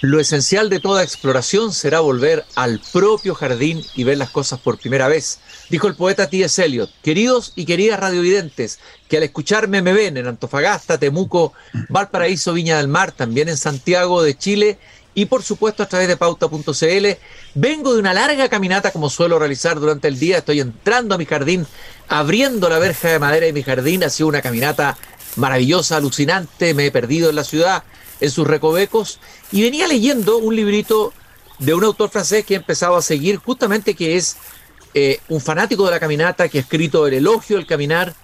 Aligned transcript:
Lo 0.00 0.20
esencial 0.20 0.70
de 0.70 0.78
toda 0.78 1.02
exploración 1.02 1.72
será 1.72 1.98
volver 1.98 2.44
al 2.54 2.80
propio 2.92 3.34
jardín 3.34 3.84
y 3.96 4.04
ver 4.04 4.16
las 4.16 4.30
cosas 4.30 4.60
por 4.60 4.78
primera 4.78 5.08
vez, 5.08 5.40
dijo 5.70 5.88
el 5.88 5.96
poeta 5.96 6.30
T.S. 6.30 6.64
Eliot. 6.64 6.88
Queridos 7.02 7.52
y 7.56 7.64
queridas 7.64 7.98
radiovidentes, 7.98 8.78
que 9.08 9.16
al 9.16 9.24
escucharme 9.24 9.82
me 9.82 9.92
ven 9.92 10.16
en 10.16 10.28
Antofagasta, 10.28 10.98
Temuco, 10.98 11.52
Valparaíso, 11.88 12.52
Viña 12.52 12.76
del 12.76 12.86
Mar, 12.86 13.10
también 13.10 13.48
en 13.48 13.56
Santiago 13.56 14.22
de 14.22 14.38
Chile 14.38 14.78
y 15.14 15.26
por 15.26 15.42
supuesto 15.42 15.82
a 15.82 15.86
través 15.86 16.06
de 16.06 16.16
pauta.cl. 16.16 17.06
Vengo 17.56 17.92
de 17.92 17.98
una 17.98 18.14
larga 18.14 18.48
caminata 18.48 18.92
como 18.92 19.10
suelo 19.10 19.36
realizar 19.40 19.80
durante 19.80 20.06
el 20.06 20.20
día. 20.20 20.38
Estoy 20.38 20.60
entrando 20.60 21.16
a 21.16 21.18
mi 21.18 21.26
jardín, 21.26 21.66
abriendo 22.06 22.68
la 22.68 22.78
verja 22.78 23.08
de 23.08 23.18
madera 23.18 23.46
de 23.46 23.52
mi 23.52 23.64
jardín. 23.64 24.04
Ha 24.04 24.10
sido 24.10 24.28
una 24.28 24.42
caminata 24.42 24.96
maravillosa, 25.38 25.96
alucinante. 25.96 26.74
Me 26.74 26.86
he 26.86 26.90
perdido 26.90 27.30
en 27.30 27.36
la 27.36 27.44
ciudad 27.44 27.84
en 28.20 28.30
sus 28.30 28.46
recovecos 28.46 29.20
y 29.52 29.62
venía 29.62 29.86
leyendo 29.86 30.38
un 30.38 30.54
librito 30.54 31.12
de 31.58 31.74
un 31.74 31.84
autor 31.84 32.10
francés 32.10 32.44
que 32.44 32.54
he 32.54 32.56
empezado 32.56 32.96
a 32.96 33.02
seguir 33.02 33.36
justamente 33.38 33.94
que 33.94 34.16
es 34.16 34.36
eh, 34.94 35.20
un 35.28 35.40
fanático 35.40 35.84
de 35.84 35.92
la 35.92 36.00
caminata 36.00 36.48
que 36.48 36.58
ha 36.58 36.60
escrito 36.60 37.06
El 37.06 37.14
elogio 37.14 37.56
del 37.56 37.66
caminar, 37.66 38.14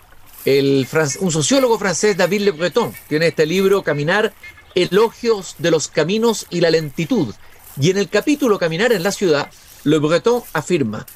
un 0.46 1.32
sociólogo 1.32 1.78
francés 1.78 2.16
David 2.16 2.42
Le 2.42 2.50
Breton 2.50 2.92
tiene 3.08 3.28
este 3.28 3.46
libro 3.46 3.82
Caminar, 3.82 4.34
elogios 4.74 5.54
de 5.58 5.70
los 5.70 5.88
caminos 5.88 6.46
y 6.50 6.60
la 6.60 6.70
lentitud. 6.70 7.34
Y 7.80 7.90
en 7.90 7.98
el 7.98 8.08
capítulo 8.08 8.58
Caminar 8.58 8.92
en 8.92 9.02
la 9.02 9.12
ciudad, 9.12 9.50
Le 9.84 9.98
Breton 9.98 10.42
afirma, 10.52 11.06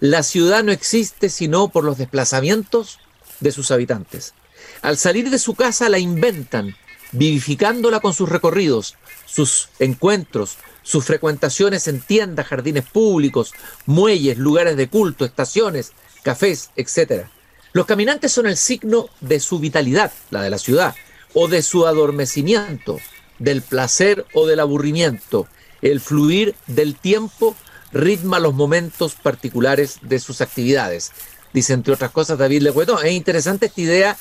la 0.00 0.22
ciudad 0.22 0.62
no 0.62 0.72
existe 0.72 1.28
sino 1.28 1.68
por 1.68 1.84
los 1.84 1.98
desplazamientos 1.98 2.98
de 3.40 3.52
sus 3.52 3.70
habitantes. 3.70 4.34
Al 4.82 4.96
salir 4.96 5.30
de 5.30 5.38
su 5.38 5.54
casa 5.54 5.88
la 5.88 5.98
inventan, 5.98 6.76
vivificándola 7.12 8.00
con 8.00 8.14
sus 8.14 8.28
recorridos, 8.28 8.96
sus 9.26 9.68
encuentros, 9.78 10.56
sus 10.82 11.04
frecuentaciones 11.04 11.88
en 11.88 12.00
tiendas, 12.00 12.46
jardines 12.46 12.84
públicos, 12.84 13.52
muelles, 13.86 14.38
lugares 14.38 14.76
de 14.76 14.88
culto, 14.88 15.24
estaciones, 15.24 15.92
cafés, 16.22 16.70
etc. 16.76 17.26
Los 17.72 17.86
caminantes 17.86 18.32
son 18.32 18.46
el 18.46 18.56
signo 18.56 19.08
de 19.20 19.40
su 19.40 19.58
vitalidad, 19.58 20.12
la 20.30 20.42
de 20.42 20.50
la 20.50 20.58
ciudad, 20.58 20.94
o 21.34 21.48
de 21.48 21.62
su 21.62 21.86
adormecimiento, 21.86 23.00
del 23.38 23.62
placer 23.62 24.24
o 24.32 24.46
del 24.46 24.60
aburrimiento. 24.60 25.46
El 25.82 26.00
fluir 26.00 26.54
del 26.66 26.94
tiempo 26.94 27.54
ritma 27.92 28.40
los 28.40 28.54
momentos 28.54 29.14
particulares 29.14 29.98
de 30.02 30.18
sus 30.18 30.40
actividades. 30.40 31.12
Dice, 31.52 31.72
entre 31.72 31.94
otras 31.94 32.10
cosas, 32.10 32.38
David 32.38 32.62
Leguetón. 32.62 33.04
Es 33.04 33.12
interesante 33.12 33.66
esta 33.66 33.80
idea 33.80 34.16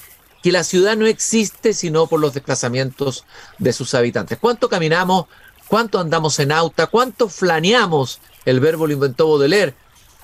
que 0.48 0.54
la 0.54 0.64
ciudad 0.64 0.96
no 0.96 1.08
existe 1.08 1.74
sino 1.74 2.08
por 2.08 2.22
los 2.22 2.34
desplazamientos 2.34 3.26
de 3.58 3.74
sus 3.74 3.94
habitantes. 3.94 4.38
¿Cuánto 4.40 4.70
caminamos? 4.70 5.26
¿Cuánto 5.68 6.00
andamos 6.00 6.40
en 6.40 6.54
auto? 6.54 6.90
¿Cuánto 6.90 7.28
flaneamos? 7.28 8.22
El 8.46 8.62
verbo 8.62 8.88
lo 8.88 8.94
inventó 8.94 9.28
Baudelaire, 9.28 9.74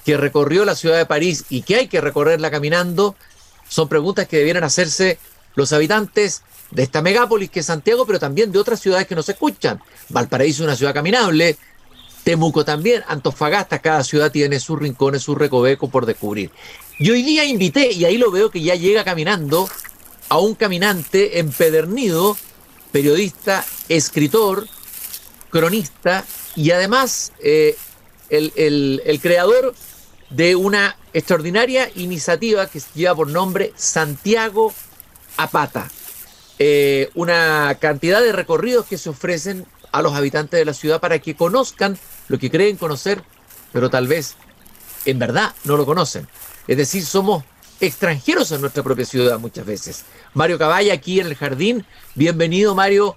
que 0.05 0.15
recorrió 0.15 0.63
la 0.63 0.75
ciudad 0.75 0.95
de 0.95 1.05
París 1.05 1.43
y 1.49 1.63
que 1.63 1.75
hay 1.75 1.87
que 1.89 1.99
recorrerla 1.99 2.49
caminando. 2.49 3.17
Son 3.67 3.89
preguntas 3.89 4.25
que 4.29 4.37
debieran 4.37 4.63
hacerse 4.63 5.19
los 5.55 5.73
habitantes 5.73 6.43
de 6.71 6.83
esta 6.83 7.01
megápolis 7.01 7.49
que 7.49 7.59
es 7.59 7.65
Santiago, 7.65 8.05
pero 8.05 8.17
también 8.17 8.49
de 8.53 8.59
otras 8.59 8.79
ciudades 8.79 9.07
que 9.07 9.15
nos 9.15 9.27
escuchan. 9.27 9.81
Valparaíso 10.07 10.63
es 10.63 10.67
una 10.67 10.77
ciudad 10.77 10.93
caminable, 10.93 11.57
Temuco 12.23 12.63
también, 12.63 13.03
Antofagasta, 13.07 13.79
cada 13.79 14.05
ciudad 14.05 14.31
tiene 14.31 14.61
sus 14.61 14.79
rincones, 14.79 15.21
sus 15.21 15.37
recovecos 15.37 15.89
por 15.89 16.05
descubrir. 16.05 16.49
Y 16.97 17.11
hoy 17.11 17.23
día 17.23 17.43
invité, 17.43 17.91
y 17.91 18.05
ahí 18.05 18.17
lo 18.17 18.31
veo 18.31 18.49
que 18.49 18.61
ya 18.61 18.75
llega 18.75 19.03
caminando, 19.03 19.67
a 20.29 20.39
un 20.39 20.55
caminante 20.55 21.39
empedernido, 21.39 22.37
periodista, 22.91 23.65
escritor, 23.89 24.67
cronista 25.49 26.25
y 26.55 26.71
además 26.71 27.31
eh, 27.39 27.77
el, 28.29 29.19
creador 29.21 29.75
de 30.29 30.55
una 30.55 30.97
extraordinaria 31.13 31.91
iniciativa 31.95 32.67
que 32.67 32.81
lleva 32.95 33.15
por 33.15 33.27
nombre 33.29 33.73
Santiago 33.75 34.73
Apata. 35.37 35.89
Eh, 36.59 37.09
una 37.13 37.77
cantidad 37.79 38.21
de 38.21 38.31
recorridos 38.31 38.85
que 38.85 38.97
se 38.97 39.09
ofrecen 39.09 39.65
a 39.91 40.01
los 40.01 40.13
habitantes 40.13 40.59
de 40.59 40.65
la 40.65 40.73
ciudad 40.73 40.99
para 40.99 41.19
que 41.19 41.35
conozcan 41.35 41.97
lo 42.27 42.39
que 42.39 42.49
creen 42.49 42.77
conocer, 42.77 43.23
pero 43.71 43.89
tal 43.89 44.07
vez 44.07 44.35
en 45.05 45.19
verdad 45.19 45.53
no 45.65 45.77
lo 45.77 45.85
conocen. 45.85 46.27
Es 46.67 46.77
decir, 46.77 47.05
somos 47.05 47.43
extranjeros 47.85 48.51
en 48.51 48.61
nuestra 48.61 48.81
propia 48.81 49.05
ciudad 49.05 49.39
muchas 49.39 49.65
veces. 49.65 50.05
Mario 50.33 50.57
Caballa 50.57 50.93
aquí 50.93 51.19
en 51.19 51.27
el 51.27 51.35
jardín. 51.35 51.85
Bienvenido, 52.15 52.73
Mario. 52.75 53.15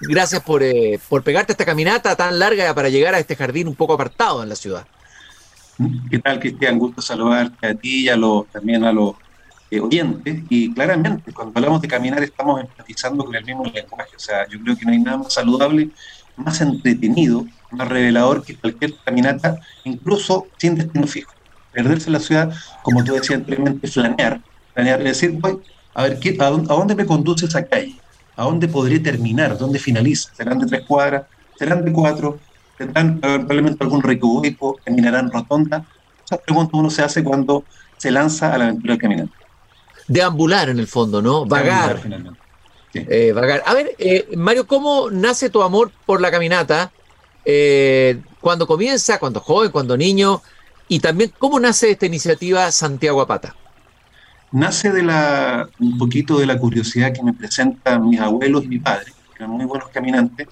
Gracias 0.00 0.42
por, 0.42 0.62
eh, 0.62 1.00
por 1.08 1.24
pegarte 1.24 1.52
esta 1.52 1.64
caminata 1.64 2.14
tan 2.14 2.38
larga 2.38 2.72
para 2.74 2.88
llegar 2.88 3.14
a 3.14 3.18
este 3.18 3.34
jardín 3.34 3.66
un 3.66 3.74
poco 3.74 3.94
apartado 3.94 4.42
en 4.42 4.48
la 4.48 4.54
ciudad. 4.54 4.86
¿Qué 6.10 6.18
tal, 6.20 6.38
Cristian? 6.38 6.78
Gusto 6.78 7.02
saludarte 7.02 7.66
a 7.66 7.74
ti 7.74 8.04
y 8.04 8.08
a 8.08 8.16
los, 8.16 8.46
también 8.48 8.84
a 8.84 8.92
los 8.92 9.14
eh, 9.70 9.80
oyentes. 9.80 10.42
Y 10.48 10.72
claramente, 10.72 11.32
cuando 11.32 11.58
hablamos 11.58 11.82
de 11.82 11.88
caminar, 11.88 12.22
estamos 12.22 12.60
empatizando 12.60 13.24
con 13.24 13.34
el 13.34 13.44
mismo 13.44 13.64
lenguaje. 13.64 14.14
O 14.14 14.20
sea, 14.20 14.46
yo 14.48 14.60
creo 14.62 14.76
que 14.76 14.84
no 14.84 14.92
hay 14.92 14.98
nada 15.00 15.18
más 15.18 15.34
saludable, 15.34 15.90
más 16.36 16.60
entretenido, 16.60 17.44
más 17.72 17.88
revelador 17.88 18.44
que 18.44 18.56
cualquier 18.56 18.94
caminata, 19.04 19.58
incluso 19.84 20.46
sin 20.56 20.76
destino 20.76 21.06
fijo 21.06 21.37
perderse 21.72 22.10
la 22.10 22.20
ciudad, 22.20 22.52
como 22.82 23.04
tú 23.04 23.14
decías 23.14 23.38
anteriormente, 23.40 23.86
flanear, 23.88 24.40
planear, 24.74 25.02
decir, 25.02 25.32
voy 25.32 25.60
a 25.94 26.02
ver, 26.02 26.20
¿qué, 26.20 26.36
a, 26.38 26.50
dónde, 26.50 26.94
me 26.94 27.06
conduce 27.06 27.46
esa 27.46 27.64
calle? 27.66 27.96
¿A 28.36 28.44
dónde 28.44 28.68
podré 28.68 29.00
terminar? 29.00 29.58
¿Dónde 29.58 29.80
finaliza? 29.80 30.30
¿Serán 30.32 30.60
de 30.60 30.66
tres 30.66 30.82
cuadras? 30.86 31.24
¿Serán 31.58 31.84
de 31.84 31.92
cuatro? 31.92 32.38
¿Tendrán 32.76 33.18
probablemente 33.18 33.82
algún 33.82 34.00
recubo? 34.00 34.76
¿Terminarán 34.84 35.32
rotonda? 35.32 35.84
Esas 36.24 36.38
preguntas 36.38 36.74
uno 36.74 36.88
se 36.88 37.02
hace 37.02 37.24
cuando 37.24 37.64
se 37.96 38.12
lanza 38.12 38.54
a 38.54 38.58
la 38.58 38.66
aventura 38.66 38.92
del 38.92 39.00
caminante. 39.00 39.34
Deambular 40.06 40.68
en 40.68 40.78
el 40.78 40.86
fondo, 40.86 41.20
¿no? 41.20 41.44
Vagar. 41.44 41.98
finalmente. 41.98 42.38
Eh, 42.94 43.32
vagar. 43.32 43.64
A 43.66 43.74
ver, 43.74 43.96
eh, 43.98 44.28
Mario, 44.36 44.68
¿cómo 44.68 45.10
nace 45.10 45.50
tu 45.50 45.62
amor 45.62 45.90
por 46.06 46.20
la 46.20 46.30
caminata? 46.30 46.92
Eh, 47.44 48.20
cuando 48.40 48.68
comienza, 48.68 49.18
cuando 49.18 49.40
joven, 49.40 49.72
cuando 49.72 49.96
niño, 49.96 50.42
y 50.88 51.00
también, 51.00 51.32
¿cómo 51.38 51.60
nace 51.60 51.90
esta 51.90 52.06
iniciativa 52.06 52.70
Santiago 52.72 53.20
Apata? 53.20 53.54
Nace 54.50 54.90
de 54.90 55.02
la, 55.02 55.68
un 55.78 55.98
poquito 55.98 56.38
de 56.38 56.46
la 56.46 56.58
curiosidad 56.58 57.12
que 57.12 57.22
me 57.22 57.34
presentan 57.34 58.08
mis 58.08 58.18
abuelos 58.18 58.64
y 58.64 58.68
mi 58.68 58.78
padre, 58.78 59.12
que 59.36 59.44
eran 59.44 59.50
muy 59.50 59.66
buenos 59.66 59.90
caminantes. 59.90 60.48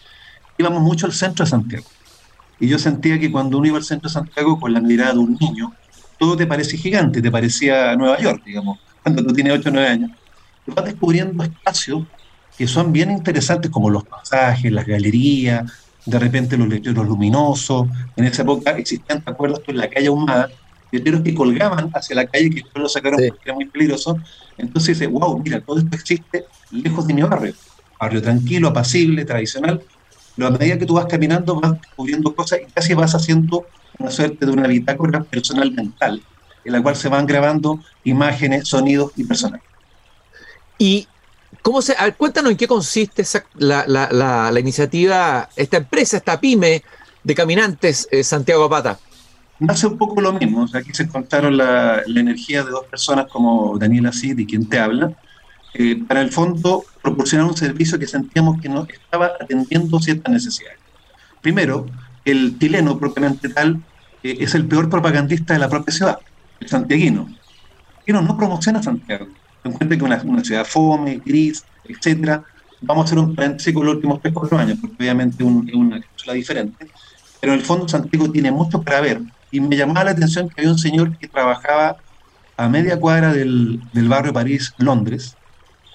Íbamos 0.58 0.82
mucho 0.82 1.06
al 1.06 1.12
centro 1.12 1.44
de 1.44 1.50
Santiago. 1.50 1.86
Y 2.60 2.68
yo 2.68 2.78
sentía 2.78 3.18
que 3.18 3.32
cuando 3.32 3.58
uno 3.58 3.66
iba 3.66 3.78
al 3.78 3.84
centro 3.84 4.08
de 4.08 4.12
Santiago 4.14 4.60
con 4.60 4.74
la 4.74 4.80
mirada 4.80 5.14
de 5.14 5.18
un 5.20 5.38
niño, 5.40 5.72
todo 6.18 6.36
te 6.36 6.46
parece 6.46 6.76
gigante, 6.76 7.22
te 7.22 7.30
parecía 7.30 7.96
Nueva 7.96 8.18
York, 8.18 8.42
digamos, 8.44 8.78
cuando 9.02 9.24
tú 9.24 9.32
tienes 9.32 9.54
8 9.54 9.68
o 9.70 9.72
9 9.72 9.88
años. 9.88 10.10
Y 10.66 10.72
vas 10.72 10.84
descubriendo 10.84 11.42
espacios 11.42 12.04
que 12.58 12.66
son 12.66 12.92
bien 12.92 13.10
interesantes, 13.10 13.70
como 13.70 13.88
los 13.88 14.04
pasajes, 14.04 14.70
las 14.72 14.86
galerías, 14.86 15.70
de 16.06 16.18
repente 16.18 16.56
los 16.56 16.68
letreros 16.68 17.06
luminosos. 17.06 17.88
En 18.16 18.24
esa 18.24 18.42
época 18.42 18.72
existían, 18.72 19.22
¿te 19.22 19.30
acuerdas 19.30 19.60
en 19.66 19.76
la 19.76 19.90
calle 19.90 20.06
Ahumada, 20.06 20.48
letreros 20.90 21.22
que 21.22 21.34
colgaban 21.34 21.90
hacia 21.92 22.16
la 22.16 22.26
calle, 22.26 22.48
que 22.48 22.62
después 22.62 22.82
lo 22.82 22.88
sacaron 22.88 23.20
porque 23.28 23.42
era 23.44 23.54
muy 23.54 23.66
peligroso. 23.66 24.20
Entonces 24.56 24.98
dice, 24.98 25.10
wow, 25.10 25.38
mira, 25.42 25.60
todo 25.60 25.78
esto 25.78 25.96
existe 25.96 26.44
lejos 26.70 27.06
de 27.06 27.14
mi 27.14 27.22
barrio. 27.22 27.54
Barrio 28.00 28.22
tranquilo, 28.22 28.68
apacible, 28.68 29.24
tradicional. 29.24 29.82
Pero 30.36 30.48
a 30.48 30.50
medida 30.50 30.78
que 30.78 30.86
tú 30.86 30.94
vas 30.94 31.06
caminando, 31.06 31.60
vas 31.60 31.80
descubriendo 31.80 32.34
cosas 32.34 32.60
y 32.66 32.70
casi 32.70 32.94
vas 32.94 33.14
haciendo 33.14 33.66
una 33.98 34.10
suerte 34.10 34.46
de 34.46 34.52
una 34.52 34.66
bitácora 34.66 35.24
personal 35.24 35.72
mental, 35.72 36.22
en 36.64 36.72
la 36.72 36.82
cual 36.82 36.94
se 36.94 37.08
van 37.08 37.26
grabando 37.26 37.80
imágenes, 38.04 38.68
sonidos 38.68 39.12
y 39.16 39.24
personajes. 39.24 39.66
Y 40.78 41.08
¿Cómo 41.62 41.82
se, 41.82 41.94
cuéntanos 42.16 42.52
en 42.52 42.56
qué 42.56 42.66
consiste 42.66 43.24
la, 43.58 44.52
iniciativa, 44.58 45.48
esta 45.56 45.78
empresa, 45.78 46.16
esta 46.16 46.40
pyme 46.40 46.82
de 47.22 47.34
caminantes 47.34 48.08
eh, 48.10 48.22
Santiago 48.22 48.64
Apata. 48.64 48.98
Nace 49.58 49.86
un 49.86 49.98
poco 49.98 50.20
lo 50.20 50.32
mismo, 50.32 50.66
aquí 50.72 50.90
se 50.92 51.08
contaron 51.08 51.56
la, 51.56 52.02
energía 52.06 52.62
de 52.62 52.70
dos 52.70 52.84
personas 52.86 53.26
como 53.26 53.76
Daniela 53.78 54.12
Cid 54.12 54.38
y 54.38 54.46
quien 54.46 54.68
te 54.68 54.78
habla, 54.78 55.12
eh, 55.74 56.02
para 56.06 56.20
el 56.20 56.30
fondo 56.30 56.84
proporcionar 57.02 57.46
un 57.46 57.56
servicio 57.56 57.98
que 57.98 58.06
sentíamos 58.06 58.60
que 58.60 58.68
no 58.68 58.86
estaba 58.88 59.32
atendiendo 59.40 59.98
ciertas 59.98 60.32
necesidades. 60.32 60.78
Primero, 61.40 61.86
el 62.24 62.58
chileno 62.58 62.98
propiamente 62.98 63.48
tal 63.48 63.82
eh, 64.22 64.36
es 64.40 64.54
el 64.54 64.66
peor 64.66 64.88
propagandista 64.88 65.54
de 65.54 65.60
la 65.60 65.68
propia 65.68 65.94
ciudad, 65.94 66.18
el 66.60 66.68
santiaguino. 66.68 67.28
El 68.04 68.14
no 68.14 68.36
promociona 68.36 68.82
Santiago 68.82 69.26
encuentre 69.68 69.98
que 69.98 70.04
una, 70.04 70.20
una 70.24 70.44
ciudad 70.44 70.64
fome, 70.64 71.20
gris, 71.24 71.64
etcétera, 71.84 72.42
vamos 72.80 73.04
a 73.04 73.06
hacer 73.06 73.18
un 73.18 73.34
paréntesis 73.34 73.72
con 73.72 73.86
los 73.86 73.94
últimos 73.96 74.20
3 74.20 74.34
4 74.34 74.58
años, 74.58 74.78
porque 74.80 74.96
obviamente 74.98 75.42
es 75.42 75.74
una 75.74 76.00
ciudad 76.16 76.34
diferente, 76.34 76.86
pero 77.40 77.52
en 77.52 77.58
el 77.58 77.64
fondo 77.64 77.88
Santiago 77.88 78.30
tiene 78.30 78.50
mucho 78.50 78.82
para 78.82 79.00
ver, 79.00 79.20
y 79.50 79.60
me 79.60 79.76
llamaba 79.76 80.04
la 80.04 80.10
atención 80.12 80.48
que 80.48 80.60
había 80.60 80.72
un 80.72 80.78
señor 80.78 81.16
que 81.18 81.28
trabajaba 81.28 81.96
a 82.56 82.68
media 82.68 82.98
cuadra 82.98 83.32
del, 83.32 83.80
del 83.92 84.08
barrio 84.08 84.32
París, 84.32 84.74
Londres, 84.78 85.36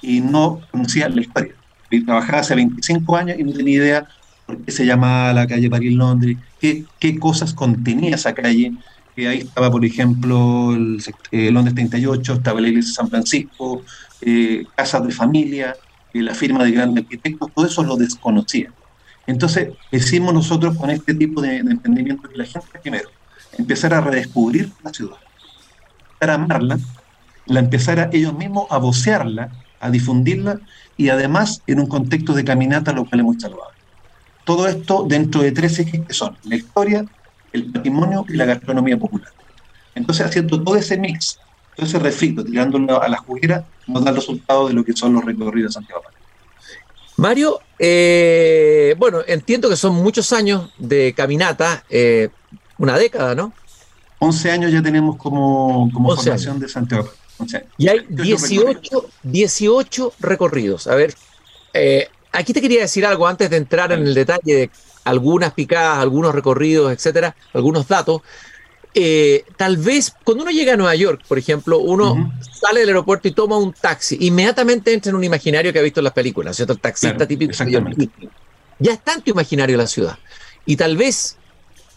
y 0.02 0.22
no 0.22 0.62
conocía 0.72 1.10
la 1.10 1.22
historia. 1.22 1.56
Y 1.90 2.06
trabajaba 2.06 2.40
hace 2.40 2.56
25 2.56 3.18
años 3.18 3.38
y 3.38 3.44
no 3.44 3.54
tenía 3.54 3.78
idea 3.78 4.08
por 4.46 4.64
qué 4.64 4.72
se 4.72 4.86
llamaba 4.86 5.34
la 5.34 5.48
calle 5.48 5.70
París-Londres, 5.70 6.38
qué, 6.60 6.86
qué 7.00 7.20
cosas 7.20 7.54
contenía 7.54 8.16
esa 8.16 8.34
calle, 8.34 8.74
que 9.16 9.28
ahí 9.28 9.38
estaba, 9.40 9.72
por 9.72 9.84
ejemplo, 9.86 10.74
el, 10.74 11.04
eh, 11.32 11.52
Londres 11.52 11.76
38, 11.76 12.34
estaba 12.34 12.62
la 12.62 12.70
iglesia 12.70 12.90
de 12.90 12.96
San 12.96 13.10
Francisco, 13.10 13.84
eh, 14.22 14.66
casas 14.76 15.06
de 15.06 15.12
familia, 15.12 15.76
eh, 16.14 16.22
la 16.22 16.34
firma 16.34 16.64
de 16.64 16.72
grandes 16.72 17.04
arquitectos, 17.04 17.52
todo 17.54 17.66
eso 17.66 17.84
lo 17.84 17.96
desconocía. 17.96 18.72
Entonces, 19.28 19.70
hicimos 19.92 20.34
nosotros 20.34 20.78
con 20.78 20.90
este 20.90 21.14
tipo 21.14 21.42
de, 21.42 21.64
de 21.64 21.72
entendimiento 21.72 22.28
que 22.30 22.38
la 22.38 22.46
gente 22.46 22.68
primero 22.82 23.10
empezar 23.58 23.94
a 23.94 24.02
redescubrir 24.02 24.72
la 24.84 24.92
ciudad, 24.92 25.18
para 26.20 26.36
amarla, 26.36 26.80
la 27.46 27.60
empezara 27.60 28.10
ellos 28.14 28.34
mismos 28.34 28.68
a 28.70 28.78
vocearla, 28.78 29.52
a 29.80 29.90
difundirla 29.90 30.60
y 30.96 31.10
además 31.10 31.62
en 31.68 31.80
un 31.80 31.88
contexto 31.88 32.34
de 32.34 32.44
caminata, 32.44 32.94
lo 32.94 33.06
cual 33.06 33.22
hemos 33.22 33.42
salvado. 33.42 33.72
Todo 34.44 34.68
esto 34.68 35.06
dentro 35.08 35.42
de 35.42 35.52
tres 35.52 35.80
ejes 35.80 36.02
que 36.08 36.14
son 36.14 36.38
la 36.44 36.56
historia, 36.56 37.06
el 37.54 37.72
patrimonio 37.72 38.26
y 38.28 38.34
la 38.34 38.46
gastronomía 38.46 38.98
popular. 38.98 39.30
Entonces, 39.96 40.26
haciendo 40.26 40.62
todo 40.64 40.76
ese 40.76 40.98
mix, 40.98 41.40
todo 41.76 41.86
ese 41.86 42.00
refrito, 42.00 42.44
tirándolo 42.44 43.02
a 43.02 43.08
la 43.08 43.18
juguera, 43.18 43.66
nos 43.88 44.04
da 44.04 44.12
el 44.12 44.18
resultado 44.18 44.68
de 44.68 44.74
lo 44.74 44.84
que 44.84 44.94
son 44.94 45.14
los 45.14 45.26
recorridos 45.26 45.72
de 45.72 45.74
Santiago. 45.74 46.04
Mario, 47.18 47.60
eh, 47.78 48.96
bueno, 48.98 49.20
entiendo 49.28 49.70
que 49.70 49.76
son 49.76 49.96
muchos 49.96 50.32
años 50.34 50.72
de 50.78 51.14
caminata, 51.14 51.84
eh, 51.90 52.30
una 52.78 52.98
década, 52.98 53.36
¿no? 53.36 53.54
11 54.20 54.52
años 54.52 54.72
ya 54.72 54.82
tenemos 54.82 55.18
como, 55.18 55.90
como 55.94 56.16
formación 56.16 56.60
de 56.60 56.70
Santiago. 56.70 57.12
Y 57.78 57.88
hay 57.88 58.06
18, 58.10 59.10
18 59.24 60.14
recorridos. 60.20 60.88
A 60.88 60.96
ver, 60.96 61.14
eh, 61.74 62.08
aquí 62.32 62.54
te 62.54 62.62
quería 62.62 62.82
decir 62.82 63.06
algo 63.06 63.28
antes 63.28 63.50
de 63.50 63.58
entrar 63.58 63.92
en 63.92 64.02
el 64.06 64.14
detalle 64.14 64.56
de 64.56 64.70
algunas 65.04 65.54
picadas, 65.54 66.00
algunos 66.00 66.34
recorridos, 66.34 66.92
etcétera, 66.92 67.36
algunos 67.54 67.88
datos. 67.88 68.22
Eh, 68.94 69.46
tal 69.56 69.78
vez 69.78 70.14
cuando 70.24 70.44
uno 70.44 70.52
llega 70.52 70.74
a 70.74 70.78
Nueva 70.78 70.96
York, 70.96 71.22
por 71.28 71.38
ejemplo, 71.38 71.80
uno 71.80 72.34
sale 72.42 72.82
del 72.82 72.90
aeropuerto 72.90 73.28
y 73.28 73.32
toma 73.32 73.58
un 73.58 73.72
taxi, 73.72 74.18
inmediatamente 74.20 74.94
entra 74.94 75.12
en 75.12 75.16
un 75.16 75.24
imaginario 75.24 75.72
que 75.72 75.80
ha 75.80 75.82
visto 75.82 76.02
en 76.02 76.06
las 76.06 76.14
películas, 76.14 76.56
¿cierto? 76.56 76.74
El 76.74 76.80
taxista 76.80 77.26
típico. 77.28 77.54
Ya 78.80 78.94
está 78.94 79.14
en 79.14 79.22
tu 79.22 79.32
imaginario 79.32 79.78
la 79.78 79.88
ciudad. 79.88 80.18
Y 80.66 80.76
tal 80.76 80.98
vez 80.98 81.38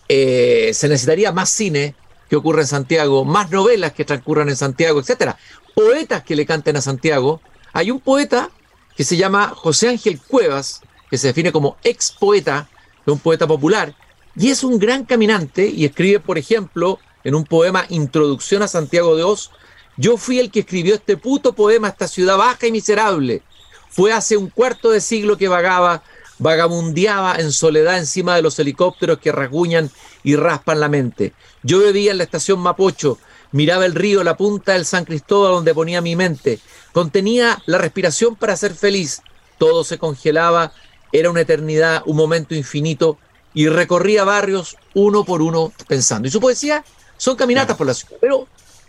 eh, 0.09 0.71
se 0.73 0.89
necesitaría 0.89 1.33
más 1.33 1.51
cine 1.51 1.95
que 2.29 2.37
ocurre 2.37 2.63
en 2.63 2.69
Santiago, 2.69 3.25
más 3.25 3.51
novelas 3.51 3.93
que 3.93 4.05
transcurran 4.05 4.49
en 4.49 4.57
Santiago, 4.57 5.01
etcétera. 5.01 5.37
Poetas 5.75 6.23
que 6.23 6.37
le 6.37 6.47
canten 6.47 6.77
a 6.77 6.81
Santiago. 6.81 7.41
Hay 7.73 7.91
un 7.91 8.01
poeta 8.01 8.51
que 8.97 9.05
se 9.05 9.17
llama 9.17 9.53
José 9.55 9.89
Ángel 9.89 10.21
Cuevas, 10.21 10.81
que 11.11 11.19
se 11.19 11.29
define 11.29 11.53
como 11.53 11.77
ex 11.83 12.13
poeta, 12.13 12.69
un 13.13 13.19
poeta 13.19 13.47
popular, 13.47 13.95
y 14.37 14.51
es 14.51 14.65
un 14.65 14.79
gran 14.79 15.05
caminante 15.05 15.67
y 15.67 15.85
escribe, 15.85 16.21
por 16.21 16.39
ejemplo, 16.39 16.99
en 17.23 17.35
un 17.35 17.45
poema 17.45 17.87
Introducción 17.89 18.63
a 18.63 18.69
Santiago 18.69 19.17
de 19.17 19.23
Oz, 19.23 19.51
yo 19.97 20.17
fui 20.17 20.41
el 20.41 20.51
que 20.51 20.61
escribió 20.61 20.95
este 20.95 21.17
puto 21.17 21.53
poema, 21.53 21.89
esta 21.89 22.09
ciudad 22.09 22.37
baja 22.37 22.67
y 22.67 22.73
miserable. 22.73 23.43
Fue 23.91 24.13
hace 24.13 24.37
un 24.37 24.51
cuarto 24.51 24.91
de 24.91 25.01
siglo 25.01 25.39
que 25.39 25.47
vagaba, 25.47 26.03
vagabundeaba 26.39 27.37
en 27.37 27.53
soledad 27.53 27.99
encima 27.99 28.35
de 28.35 28.43
los 28.43 28.59
helicópteros 28.59 29.19
que 29.19 29.31
rasguñan 29.31 29.91
y 30.25 30.35
raspan 30.35 30.81
la 30.81 30.89
mente. 30.89 31.33
Yo 31.63 31.79
bebía 31.79 32.11
en 32.11 32.19
la 32.19 32.25
estación 32.25 32.59
Mapocho, 32.59 33.19
miraba 33.53 33.87
el 33.87 33.95
río, 33.95 34.25
la 34.25 34.37
punta 34.37 34.73
del 34.73 34.85
San 34.85 35.05
Cristóbal 35.05 35.53
donde 35.53 35.75
ponía 35.75 36.01
mi 36.01 36.17
mente. 36.17 36.59
Contenía 36.93 37.63
la 37.67 37.79
respiración 37.79 38.35
para 38.35 38.57
ser 38.57 38.75
feliz. 38.75 39.23
Todo 39.59 39.85
se 39.85 39.99
congelaba, 39.99 40.73
era 41.15 41.31
una 41.31 41.43
eternidad, 41.43 42.03
un 42.07 42.17
momento 42.17 42.57
infinito, 42.57 43.19
y 43.55 43.69
recorría 43.69 44.25
barrios 44.25 44.77
uno 44.95 45.25
por 45.25 45.43
uno 45.43 45.73
pensando. 45.87 46.27
Y 46.27 46.31
su 46.33 46.41
poesía 46.41 46.85
son 47.17 47.37
caminatas 47.37 47.77
por 47.77 47.87
la 47.87 47.95
ciudad, 47.95 48.17
pero 48.21 48.49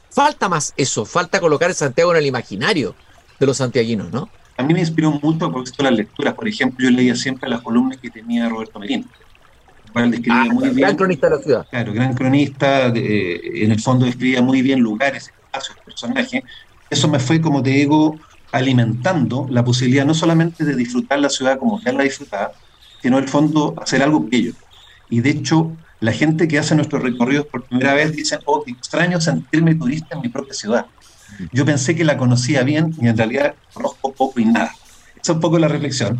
falta 0.10 0.50
más 0.50 0.74
eso, 0.76 1.06
falta 1.06 1.40
colocar 1.40 1.72
Santiago 1.76 2.12
en 2.12 2.18
el 2.18 2.26
imaginario 2.26 2.96
de 3.40 3.46
los 3.46 3.58
santiaguinos, 3.58 4.12
¿no? 4.12 4.28
A 4.58 4.64
mí 4.64 4.74
me 4.74 4.80
inspiró 4.80 5.12
mucho 5.12 5.52
por 5.52 5.64
las 5.84 5.94
lecturas. 5.94 6.34
Por 6.34 6.48
ejemplo, 6.48 6.84
yo 6.84 6.90
leía 6.90 7.16
siempre 7.16 7.48
las 7.48 7.62
columnas 7.62 7.98
que 7.98 8.10
tenía 8.10 8.50
Roberto 8.50 8.80
Merín. 8.80 9.08
Ah, 9.94 10.50
gran 10.74 10.96
cronista 10.96 11.30
de 11.30 11.36
la 11.36 11.42
ciudad. 11.42 11.68
Claro, 11.70 11.94
gran 11.94 12.14
cronista, 12.16 12.88
en 12.88 13.72
el 13.72 13.80
fondo 13.80 14.06
describía 14.06 14.42
muy 14.42 14.62
bien 14.62 14.80
lugares, 14.80 15.32
espacios, 15.46 15.78
personajes. 15.86 16.42
Eso 16.90 17.08
me 17.08 17.20
fue, 17.20 17.40
como 17.40 17.62
te 17.62 17.70
digo, 17.70 18.18
alimentando 18.52 19.48
la 19.50 19.64
posibilidad 19.64 20.06
no 20.06 20.14
solamente 20.14 20.64
de 20.64 20.76
disfrutar 20.76 21.20
la 21.20 21.30
ciudad 21.30 21.58
como 21.60 21.82
ya 21.82 21.92
la 21.92 22.04
disfrutaba, 22.04 22.52
sino 23.02 23.18
en 23.18 23.24
el 23.24 23.30
fondo 23.30 23.76
hacer 23.82 24.02
algo 24.02 24.28
bello. 24.30 24.54
Y 25.10 25.22
de 25.22 25.32
hecho, 25.32 25.78
la 26.00 26.12
gente 26.12 26.48
que 26.48 26.58
hace 26.58 26.76
nuestros 26.76 27.04
recorridos 27.04 27.48
por 27.48 27.66
primera 27.68 27.94
vez 27.94 28.16
dice, 28.16 28.40
oh, 28.46 28.64
qué 28.64 28.72
extraño 28.72 29.20
sentirme 29.22 29.76
turista 29.76 30.16
en 30.16 30.22
mi 30.22 30.30
propia 30.30 30.54
ciudad. 30.54 30.86
Yo 31.52 31.66
pensé 31.66 31.96
que 31.96 32.04
la 32.04 32.18
conocía 32.18 32.64
bien 32.64 32.94
y 33.00 33.08
en 33.08 33.18
realidad 33.18 33.56
conozco 33.74 34.14
poco 34.14 34.40
y 34.40 34.46
nada. 34.46 34.72
Esa 35.16 35.32
es 35.32 35.36
un 35.36 35.40
poco 35.40 35.60
la 35.60 35.68
reflexión. 35.68 36.20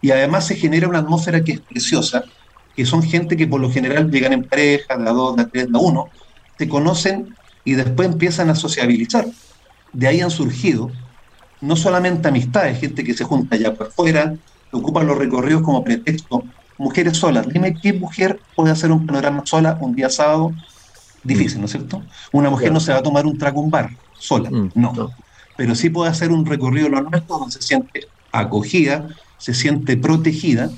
Y 0.00 0.10
además 0.10 0.46
se 0.46 0.56
genera 0.56 0.88
una 0.88 1.00
atmósfera 1.00 1.42
que 1.42 1.52
es 1.52 1.60
preciosa, 1.60 2.24
que 2.74 2.84
son 2.84 3.02
gente 3.02 3.36
que 3.36 3.46
por 3.46 3.60
lo 3.60 3.70
general 3.70 4.10
llegan 4.10 4.32
en 4.32 4.44
pareja, 4.44 4.96
de 4.96 5.08
a 5.08 5.12
dos, 5.12 5.36
de 5.36 5.42
a 5.42 5.48
tres, 5.48 5.70
de 5.70 5.78
a 5.78 5.80
uno, 5.80 6.10
se 6.58 6.68
conocen 6.68 7.36
y 7.64 7.74
después 7.74 8.08
empiezan 8.08 8.50
a 8.50 8.54
sociabilizar. 8.54 9.26
De 9.92 10.06
ahí 10.06 10.20
han 10.20 10.30
surgido 10.30 10.92
no 11.64 11.76
solamente 11.76 12.28
amistades, 12.28 12.78
gente 12.78 13.04
que 13.04 13.14
se 13.14 13.24
junta 13.24 13.56
ya 13.56 13.74
por 13.74 13.90
fuera, 13.90 14.34
que 14.70 14.76
ocupan 14.76 15.06
los 15.06 15.16
recorridos 15.16 15.62
como 15.62 15.82
pretexto, 15.82 16.44
mujeres 16.78 17.16
solas. 17.16 17.48
Dime 17.48 17.78
qué 17.80 17.92
mujer 17.92 18.40
puede 18.54 18.70
hacer 18.70 18.92
un 18.92 19.06
panorama 19.06 19.42
sola 19.44 19.78
un 19.80 19.94
día 19.94 20.10
sábado. 20.10 20.52
Difícil, 21.22 21.60
¿no 21.60 21.66
es 21.66 21.72
cierto? 21.72 22.02
Una 22.32 22.50
mujer 22.50 22.70
no 22.70 22.80
se 22.80 22.92
va 22.92 22.98
a 22.98 23.02
tomar 23.02 23.24
un 23.26 23.38
trago 23.38 23.60
un 23.60 23.70
bar 23.70 23.90
sola, 24.18 24.50
mm, 24.50 24.72
no. 24.74 25.10
Pero 25.56 25.74
sí 25.74 25.88
puede 25.88 26.10
hacer 26.10 26.30
un 26.32 26.44
recorrido 26.44 26.88
lo 26.88 27.00
nuestro 27.02 27.38
donde 27.38 27.52
se 27.52 27.62
siente 27.62 28.08
acogida, 28.30 29.08
se 29.38 29.54
siente 29.54 29.96
protegida 29.96 30.70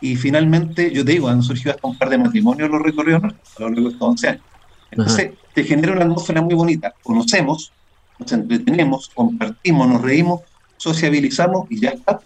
y 0.00 0.16
finalmente, 0.16 0.92
yo 0.92 1.04
te 1.04 1.12
digo, 1.12 1.28
han 1.28 1.42
surgido 1.42 1.72
hasta 1.72 1.86
un 1.86 1.96
par 1.96 2.08
de 2.08 2.18
matrimonios 2.18 2.70
los 2.70 2.82
recorridos 2.82 3.22
a 3.22 3.26
lo 3.60 3.68
largo 3.68 3.82
de 3.82 3.92
estos 3.92 4.08
11 4.08 4.28
años. 4.28 4.42
Entonces, 4.90 5.32
te 5.54 5.64
genera 5.64 5.92
una 5.92 6.02
atmósfera 6.02 6.42
muy 6.42 6.54
bonita. 6.54 6.92
Conocemos, 7.02 7.72
nos 8.18 8.32
entretenemos, 8.32 9.10
compartimos, 9.14 9.88
nos 9.88 10.02
reímos, 10.02 10.40
sociabilizamos 10.76 11.66
y 11.70 11.80
ya 11.80 11.90
está. 11.90 12.20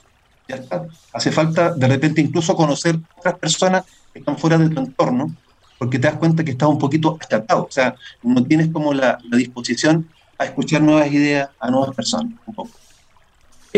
Ya 0.49 0.57
está. 0.57 0.87
Hace 1.13 1.33
falta 1.33 1.75
de 1.75 1.89
repente 1.89 2.21
incluso 2.21 2.55
conocer 2.55 2.99
otras 3.17 3.35
personas 3.39 3.85
que 4.13 4.21
están 4.21 4.39
fuera 4.39 4.59
de 4.59 4.69
tu 4.69 4.81
entorno, 4.81 5.35
porque 5.79 5.99
te 5.99 6.09
das 6.09 6.17
cuenta 6.17 6.45
que 6.45 6.53
estás 6.53 6.69
un 6.69 6.79
poquito 6.79 7.19
achatado. 7.21 7.65
O 7.65 7.71
sea, 7.71 7.95
no 8.23 8.45
tienes 8.45 8.69
como 8.69 8.95
la, 8.95 9.19
la 9.29 9.37
disposición 9.37 10.09
a 10.39 10.45
escuchar 10.45 10.83
nuevas 10.83 11.11
ideas, 11.11 11.51
a 11.59 11.71
nuevas 11.71 11.95
personas, 11.95 12.33
un 12.47 12.55
poco. 12.55 12.71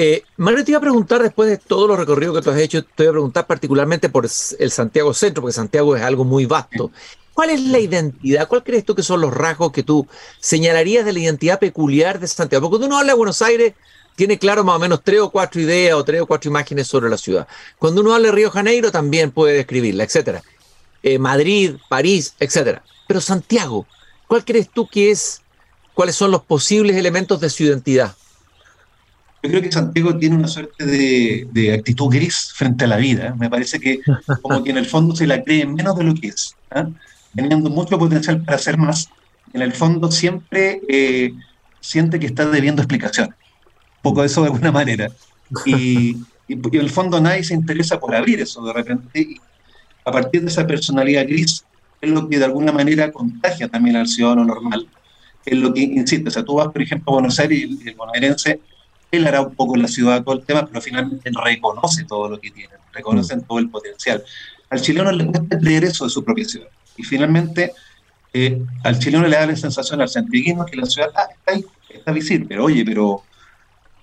Eh, 0.00 0.22
Mario, 0.36 0.64
te 0.64 0.70
iba 0.70 0.78
a 0.78 0.80
preguntar 0.80 1.20
después 1.20 1.50
de 1.50 1.56
todos 1.56 1.88
los 1.88 1.98
recorridos 1.98 2.36
que 2.36 2.42
tú 2.42 2.50
has 2.50 2.60
hecho, 2.60 2.84
te 2.84 3.02
iba 3.02 3.10
a 3.10 3.14
preguntar 3.14 3.48
particularmente 3.48 4.08
por 4.08 4.26
el 4.26 4.70
Santiago 4.70 5.12
Centro, 5.12 5.42
porque 5.42 5.54
Santiago 5.54 5.96
es 5.96 6.02
algo 6.04 6.24
muy 6.24 6.46
vasto. 6.46 6.92
¿Cuál 7.34 7.50
es 7.50 7.60
la 7.62 7.80
identidad? 7.80 8.46
¿Cuál 8.46 8.62
crees 8.62 8.84
tú 8.84 8.94
que 8.94 9.02
son 9.02 9.20
los 9.20 9.34
rasgos 9.34 9.72
que 9.72 9.82
tú 9.82 10.06
señalarías 10.38 11.04
de 11.04 11.12
la 11.12 11.18
identidad 11.18 11.58
peculiar 11.58 12.20
de 12.20 12.28
Santiago? 12.28 12.62
Porque 12.62 12.74
cuando 12.74 12.86
uno 12.86 12.98
habla 12.98 13.14
de 13.14 13.18
Buenos 13.18 13.42
Aires, 13.42 13.74
tiene 14.14 14.38
claro 14.38 14.62
más 14.62 14.76
o 14.76 14.78
menos 14.78 15.00
tres 15.02 15.18
o 15.18 15.30
cuatro 15.30 15.60
ideas 15.60 15.96
o 15.96 16.04
tres 16.04 16.20
o 16.20 16.26
cuatro 16.26 16.48
imágenes 16.48 16.86
sobre 16.86 17.10
la 17.10 17.18
ciudad. 17.18 17.48
Cuando 17.76 18.00
uno 18.00 18.14
habla 18.14 18.28
de 18.28 18.34
Río 18.34 18.52
Janeiro, 18.52 18.92
también 18.92 19.32
puede 19.32 19.54
describirla, 19.54 20.04
etcétera. 20.04 20.44
Eh, 21.02 21.18
Madrid, 21.18 21.74
París, 21.88 22.34
etcétera. 22.38 22.84
Pero 23.08 23.20
Santiago, 23.20 23.84
¿cuál 24.28 24.44
crees 24.44 24.70
tú 24.70 24.86
que 24.88 25.10
es, 25.10 25.42
cuáles 25.92 26.14
son 26.14 26.30
los 26.30 26.44
posibles 26.44 26.94
elementos 26.94 27.40
de 27.40 27.50
su 27.50 27.64
identidad? 27.64 28.14
Yo 29.42 29.50
creo 29.50 29.62
que 29.62 29.70
Santiago 29.70 30.18
tiene 30.18 30.34
una 30.34 30.48
suerte 30.48 30.84
de, 30.84 31.72
actitud 31.72 32.08
gris 32.08 32.50
frente 32.54 32.84
a 32.84 32.88
la 32.88 32.96
vida. 32.96 33.36
Me 33.38 33.48
parece 33.48 33.78
que 33.78 34.00
como 34.42 34.64
que 34.64 34.70
en 34.70 34.78
el 34.78 34.86
fondo 34.86 35.14
se 35.14 35.26
la 35.26 35.42
cree 35.42 35.64
menos 35.64 35.96
de 35.96 36.04
lo 36.04 36.14
que 36.14 36.28
es, 36.28 36.56
¿ah? 36.70 36.88
teniendo 37.34 37.70
mucho 37.70 37.98
potencial 37.98 38.42
para 38.42 38.56
hacer 38.56 38.76
más. 38.78 39.08
En 39.52 39.62
el 39.62 39.72
fondo 39.72 40.10
siempre 40.10 40.80
eh, 40.88 41.32
siente 41.80 42.18
que 42.18 42.26
está 42.26 42.46
debiendo 42.46 42.82
explicaciones. 42.82 43.34
Un 43.98 44.02
poco 44.02 44.22
de 44.22 44.26
eso 44.26 44.42
de 44.42 44.48
alguna 44.48 44.72
manera. 44.72 45.10
Y, 45.64 46.16
en 46.48 46.74
el 46.74 46.90
fondo 46.90 47.20
nadie 47.20 47.44
se 47.44 47.54
interesa 47.54 48.00
por 48.00 48.14
abrir 48.14 48.40
eso 48.40 48.64
de 48.64 48.72
repente. 48.72 49.20
Y 49.20 49.36
a 50.04 50.10
partir 50.10 50.42
de 50.42 50.48
esa 50.48 50.66
personalidad 50.66 51.26
gris 51.26 51.64
es 52.00 52.10
lo 52.10 52.28
que 52.28 52.38
de 52.38 52.44
alguna 52.44 52.72
manera 52.72 53.12
contagia 53.12 53.68
también 53.68 53.96
al 53.96 54.08
ciudadano 54.08 54.44
normal. 54.44 54.88
Es 55.44 55.56
lo 55.56 55.72
que 55.72 55.82
insiste. 55.82 56.28
O 56.28 56.32
sea, 56.32 56.44
tú 56.44 56.54
vas, 56.54 56.68
por 56.68 56.82
ejemplo, 56.82 57.12
a 57.12 57.14
Buenos 57.14 57.38
Aires 57.38 57.58
y 57.60 57.88
el 57.88 57.94
bonaerense 57.94 58.60
hará 59.12 59.40
un 59.40 59.54
poco 59.54 59.76
en 59.76 59.82
la 59.82 59.88
ciudad 59.88 60.22
todo 60.22 60.36
el 60.36 60.44
tema, 60.44 60.66
pero 60.66 60.80
finalmente 60.80 61.30
reconoce 61.42 62.04
todo 62.04 62.28
lo 62.28 62.40
que 62.40 62.50
tiene, 62.50 62.74
reconoce 62.92 63.36
mm. 63.36 63.42
todo 63.42 63.58
el 63.58 63.70
potencial. 63.70 64.22
Al 64.70 64.80
chileno 64.80 65.10
le 65.12 65.26
cuesta 65.26 65.58
creer 65.58 65.84
eso 65.84 66.04
de 66.04 66.10
su 66.10 66.22
propia 66.24 66.44
ciudad. 66.44 66.68
Y 66.96 67.04
finalmente, 67.04 67.72
eh, 68.34 68.60
al 68.84 68.98
chileno 68.98 69.26
le 69.26 69.36
da 69.36 69.46
la 69.46 69.56
sensación 69.56 70.00
al 70.00 70.08
santiaguino 70.08 70.66
que 70.66 70.76
la 70.76 70.86
ciudad 70.86 71.10
ah, 71.16 71.26
está 71.32 71.52
ahí, 71.52 71.64
está 71.88 72.12
visible, 72.12 72.46
pero 72.48 72.64
oye, 72.64 72.84
pero 72.84 73.22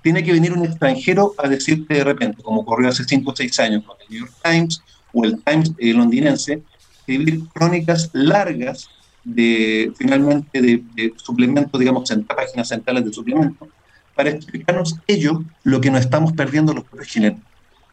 tiene 0.01 0.23
que 0.23 0.33
venir 0.33 0.53
un 0.53 0.65
extranjero 0.65 1.33
a 1.37 1.47
decirte 1.47 1.95
de 1.95 2.03
repente, 2.03 2.41
como 2.41 2.61
ocurrió 2.61 2.89
hace 2.89 3.03
5 3.03 3.31
o 3.31 3.35
6 3.35 3.59
años 3.59 3.83
con 3.83 3.97
el 4.01 4.07
New 4.09 4.19
York 4.25 4.33
Times 4.43 4.81
o 5.13 5.23
el 5.23 5.43
Times 5.43 5.71
eh, 5.77 5.93
londinense, 5.93 6.61
escribir 6.99 7.47
crónicas 7.49 8.09
largas 8.13 8.89
de 9.23 9.91
finalmente 9.97 10.61
de, 10.61 11.13
suplementos, 11.17 11.79
digamos, 11.79 12.09
páginas 12.27 12.67
centrales 12.67 13.05
de 13.05 13.13
suplementos, 13.13 13.67
para 14.15 14.29
explicarnos 14.29 14.95
ellos 15.07 15.39
lo 15.63 15.81
que 15.81 15.91
nos 15.91 16.01
estamos 16.01 16.33
perdiendo 16.33 16.73
los 16.73 16.85
propios 16.85 17.09
chilenos. 17.09 17.39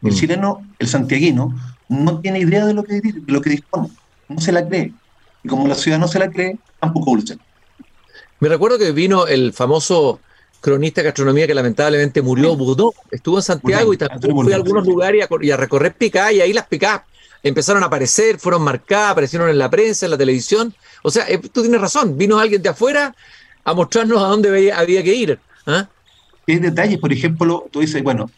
El 0.02 0.12
mm. 0.12 0.14
chileno, 0.14 0.66
el 0.78 0.88
santiaguino, 0.88 1.54
no 1.88 2.20
tiene 2.20 2.40
idea 2.40 2.64
de 2.66 2.74
lo 2.74 2.84
que, 2.84 3.00
de 3.00 3.22
lo 3.26 3.40
que 3.40 3.50
dispone, 3.50 3.88
no 4.28 4.40
se 4.40 4.52
la 4.52 4.66
cree. 4.66 4.92
Y 5.44 5.48
como 5.48 5.66
la 5.66 5.74
ciudad 5.74 5.98
no 5.98 6.08
se 6.08 6.18
la 6.18 6.30
cree, 6.30 6.58
tampoco 6.80 7.16
lo 7.16 7.22
Me 8.40 8.48
recuerdo 8.48 8.78
que 8.78 8.92
vino 8.92 9.26
el 9.26 9.52
famoso 9.52 10.20
cronista 10.60 11.00
de 11.00 11.06
gastronomía 11.06 11.46
que 11.46 11.54
lamentablemente 11.54 12.22
murió, 12.22 12.56
Budó, 12.56 12.94
estuvo 13.10 13.38
en 13.38 13.42
Santiago 13.42 13.92
y 13.92 13.96
también 13.96 14.36
fue 14.36 14.52
a 14.52 14.56
algunos 14.56 14.86
lugares 14.86 15.26
y 15.40 15.50
a, 15.50 15.56
recorrer 15.56 15.94
picadas 15.94 16.32
y 16.32 16.40
ahí 16.40 16.52
las 16.52 16.66
picadas 16.66 17.02
empezaron 17.42 17.82
a 17.82 17.86
aparecer, 17.86 18.38
fueron 18.38 18.62
marcadas, 18.62 19.10
aparecieron 19.10 19.50
en 19.50 19.58
la 19.58 19.68
prensa, 19.68 20.06
en 20.06 20.12
la 20.12 20.18
televisión. 20.18 20.72
O 21.02 21.10
sea, 21.10 21.28
eh, 21.28 21.38
tú 21.38 21.62
tienes 21.62 21.80
razón, 21.80 22.16
vino 22.16 22.38
alguien 22.38 22.62
de 22.62 22.68
afuera 22.68 23.14
a 23.64 23.74
mostrarnos 23.74 24.22
a 24.22 24.26
dónde 24.26 24.72
había 24.72 25.02
que 25.02 25.14
ir. 25.14 25.40
¿Ah? 26.42 26.44
¿Qué 26.46 26.58
detalles? 26.58 26.98
Por 26.98 27.12
ejemplo, 27.12 27.66
tú 27.70 27.80
dices, 27.80 28.02
bueno, 28.02 28.30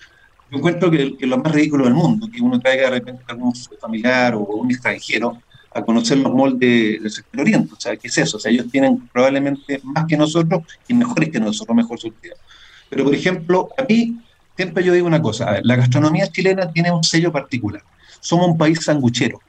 yo 0.51 0.59
encuentro 0.59 0.91
que, 0.91 1.17
lo 1.21 1.39
más 1.39 1.53
ridículo 1.53 1.85
del 1.85 1.95
mundo, 1.95 2.29
que 2.33 2.43
uno 2.43 2.61
traiga 2.61 2.85
de 2.85 2.91
repente 2.91 3.23
a 3.27 3.33
algún 3.33 3.55
familiar 3.81 4.35
o 4.35 4.41
un 4.41 4.71
extranjero 4.71 5.39
a 5.75 5.83
conocer 5.83 6.19
los 6.19 6.33
moldes 6.33 7.03
del 7.03 7.11
sector 7.11 7.41
oriente. 7.41 7.75
O 7.77 7.81
sea, 7.81 7.97
¿qué 7.97 8.09
es 8.09 8.19
eso? 8.19 8.37
O 8.37 8.41
sea, 8.41 8.53
ellos 8.53 8.67
tienen 8.71 9.09
probablemente 9.13 9.81
más 9.83 10.07
que 10.07 10.17
nosotros 10.17 10.63
y 10.87 10.95
mejores 10.95 11.31
que 11.31 11.41
nosotros, 11.41 11.75
mejor 11.75 11.99
surtido. 11.99 12.37
Pero, 12.89 13.05
por 13.05 13.15
ejemplo, 13.15 13.71
a 13.77 13.83
mí 13.83 14.17
siempre 14.57 14.85
yo 14.85 14.93
digo 14.93 15.07
una 15.07 15.21
cosa, 15.21 15.59
la 15.63 15.77
gastronomía 15.77 16.31
chilena 16.31 16.71
tiene 16.71 16.93
un 16.93 17.03
sello 17.03 17.33
particular. 17.33 17.83
Somos 18.21 18.47
un 18.47 18.59
país 18.59 18.85
sanguchero. 18.85 19.41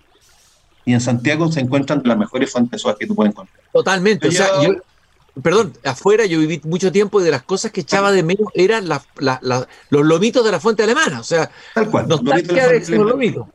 Y 0.83 0.93
en 0.93 1.01
Santiago 1.01 1.51
se 1.51 1.59
encuentran 1.59 2.01
las 2.05 2.17
mejores 2.17 2.51
fuentes 2.51 2.83
que 2.99 3.07
tú 3.07 3.15
puedes 3.15 3.31
encontrar. 3.31 3.59
Totalmente. 3.71 4.27
o 4.27 4.31
sea, 4.31 4.47
yo, 4.61 4.75
perdón, 5.41 5.73
afuera 5.83 6.25
yo 6.25 6.39
viví 6.39 6.61
mucho 6.63 6.91
tiempo 6.91 7.19
y 7.19 7.23
de 7.23 7.31
las 7.31 7.43
cosas 7.43 7.71
que 7.71 7.81
echaba 7.81 8.11
de 8.11 8.23
menos 8.23 8.47
eran 8.53 8.87
los 8.87 10.05
lomitos 10.05 10.45
de 10.45 10.51
la 10.51 10.59
fuente 10.59 10.83
alemana. 10.83 11.19
O 11.19 11.23
sea, 11.23 11.49
tal 11.73 11.89
cual. 11.89 12.07
De, 12.07 12.79
de 12.79 12.97
los 12.97 13.07
lomitos. 13.07 13.47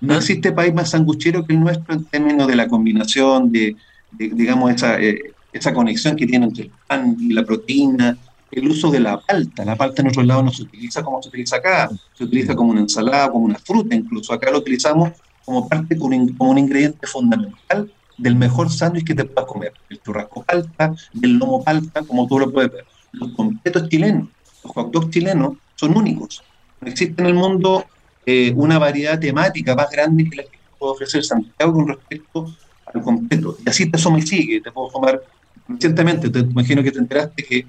No 0.00 0.16
existe 0.16 0.52
país 0.52 0.72
más 0.72 0.90
sanguchero 0.90 1.44
que 1.44 1.52
el 1.52 1.60
nuestro 1.60 1.94
en 1.94 2.04
términos 2.04 2.46
de 2.46 2.56
la 2.56 2.68
combinación, 2.68 3.50
de, 3.50 3.76
digamos, 4.12 4.72
esa, 4.72 5.00
eh, 5.00 5.32
esa 5.52 5.72
conexión 5.72 6.14
que 6.14 6.26
tiene 6.26 6.46
entre 6.46 6.64
el 6.64 6.70
pan 6.86 7.16
y 7.18 7.32
la 7.32 7.44
proteína, 7.44 8.16
el 8.50 8.68
uso 8.68 8.90
de 8.90 9.00
la 9.00 9.20
palta. 9.20 9.64
La 9.64 9.76
palta 9.76 10.02
en 10.02 10.08
otros 10.08 10.24
lados 10.24 10.44
no 10.44 10.52
se 10.52 10.62
utiliza 10.62 11.02
como 11.02 11.22
se 11.22 11.28
utiliza 11.28 11.56
acá, 11.56 11.90
se 12.14 12.24
utiliza 12.24 12.54
como 12.54 12.70
una 12.70 12.80
ensalada, 12.80 13.30
como 13.30 13.44
una 13.44 13.58
fruta 13.58 13.94
incluso. 13.94 14.32
Acá 14.32 14.50
lo 14.50 14.58
utilizamos 14.58 15.10
como 15.44 15.68
parte, 15.68 15.96
como 15.96 16.50
un 16.50 16.58
ingrediente 16.58 17.06
fundamental 17.06 17.90
del 18.16 18.36
mejor 18.36 18.70
sándwich 18.70 19.04
que 19.04 19.14
te 19.14 19.24
puedas 19.24 19.50
comer. 19.50 19.72
Churrasco 20.08 20.42
palta, 20.42 20.94
el 21.22 21.32
lomo 21.34 21.62
palta, 21.62 22.02
como 22.02 22.26
tú 22.26 22.38
lo 22.38 22.50
puedes 22.50 22.72
ver. 22.72 22.86
Los 23.12 23.32
completos 23.32 23.88
chilenos, 23.90 24.28
los 24.64 24.72
hot 24.72 25.10
chilenos 25.10 25.52
son 25.74 25.96
únicos. 25.96 26.42
No 26.80 26.88
existe 26.88 27.20
en 27.20 27.28
el 27.28 27.34
mundo 27.34 27.84
eh, 28.24 28.52
una 28.56 28.78
variedad 28.78 29.18
temática 29.18 29.74
más 29.74 29.90
grande 29.90 30.30
que 30.30 30.36
la 30.36 30.42
que 30.44 30.58
puede 30.78 30.92
ofrecer 30.92 31.22
Santiago 31.24 31.74
con 31.74 31.88
respecto 31.88 32.54
al 32.86 33.02
completo. 33.02 33.58
Y 33.64 33.68
así 33.68 33.90
eso 33.92 34.10
me 34.10 34.22
sigue. 34.22 34.62
Te 34.62 34.72
puedo 34.72 34.88
tomar 34.88 35.20
recientemente, 35.68 36.30
te 36.30 36.38
imagino 36.38 36.82
que 36.82 36.90
te 36.90 36.98
enteraste 36.98 37.44
que 37.44 37.66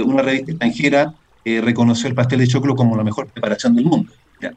una 0.00 0.22
revista 0.22 0.52
extranjera 0.52 1.14
eh, 1.44 1.60
reconoció 1.60 2.08
el 2.08 2.14
pastel 2.14 2.38
de 2.38 2.48
choclo 2.48 2.74
como 2.74 2.96
la 2.96 3.04
mejor 3.04 3.28
preparación 3.28 3.76
del 3.76 3.84
mundo. 3.84 4.10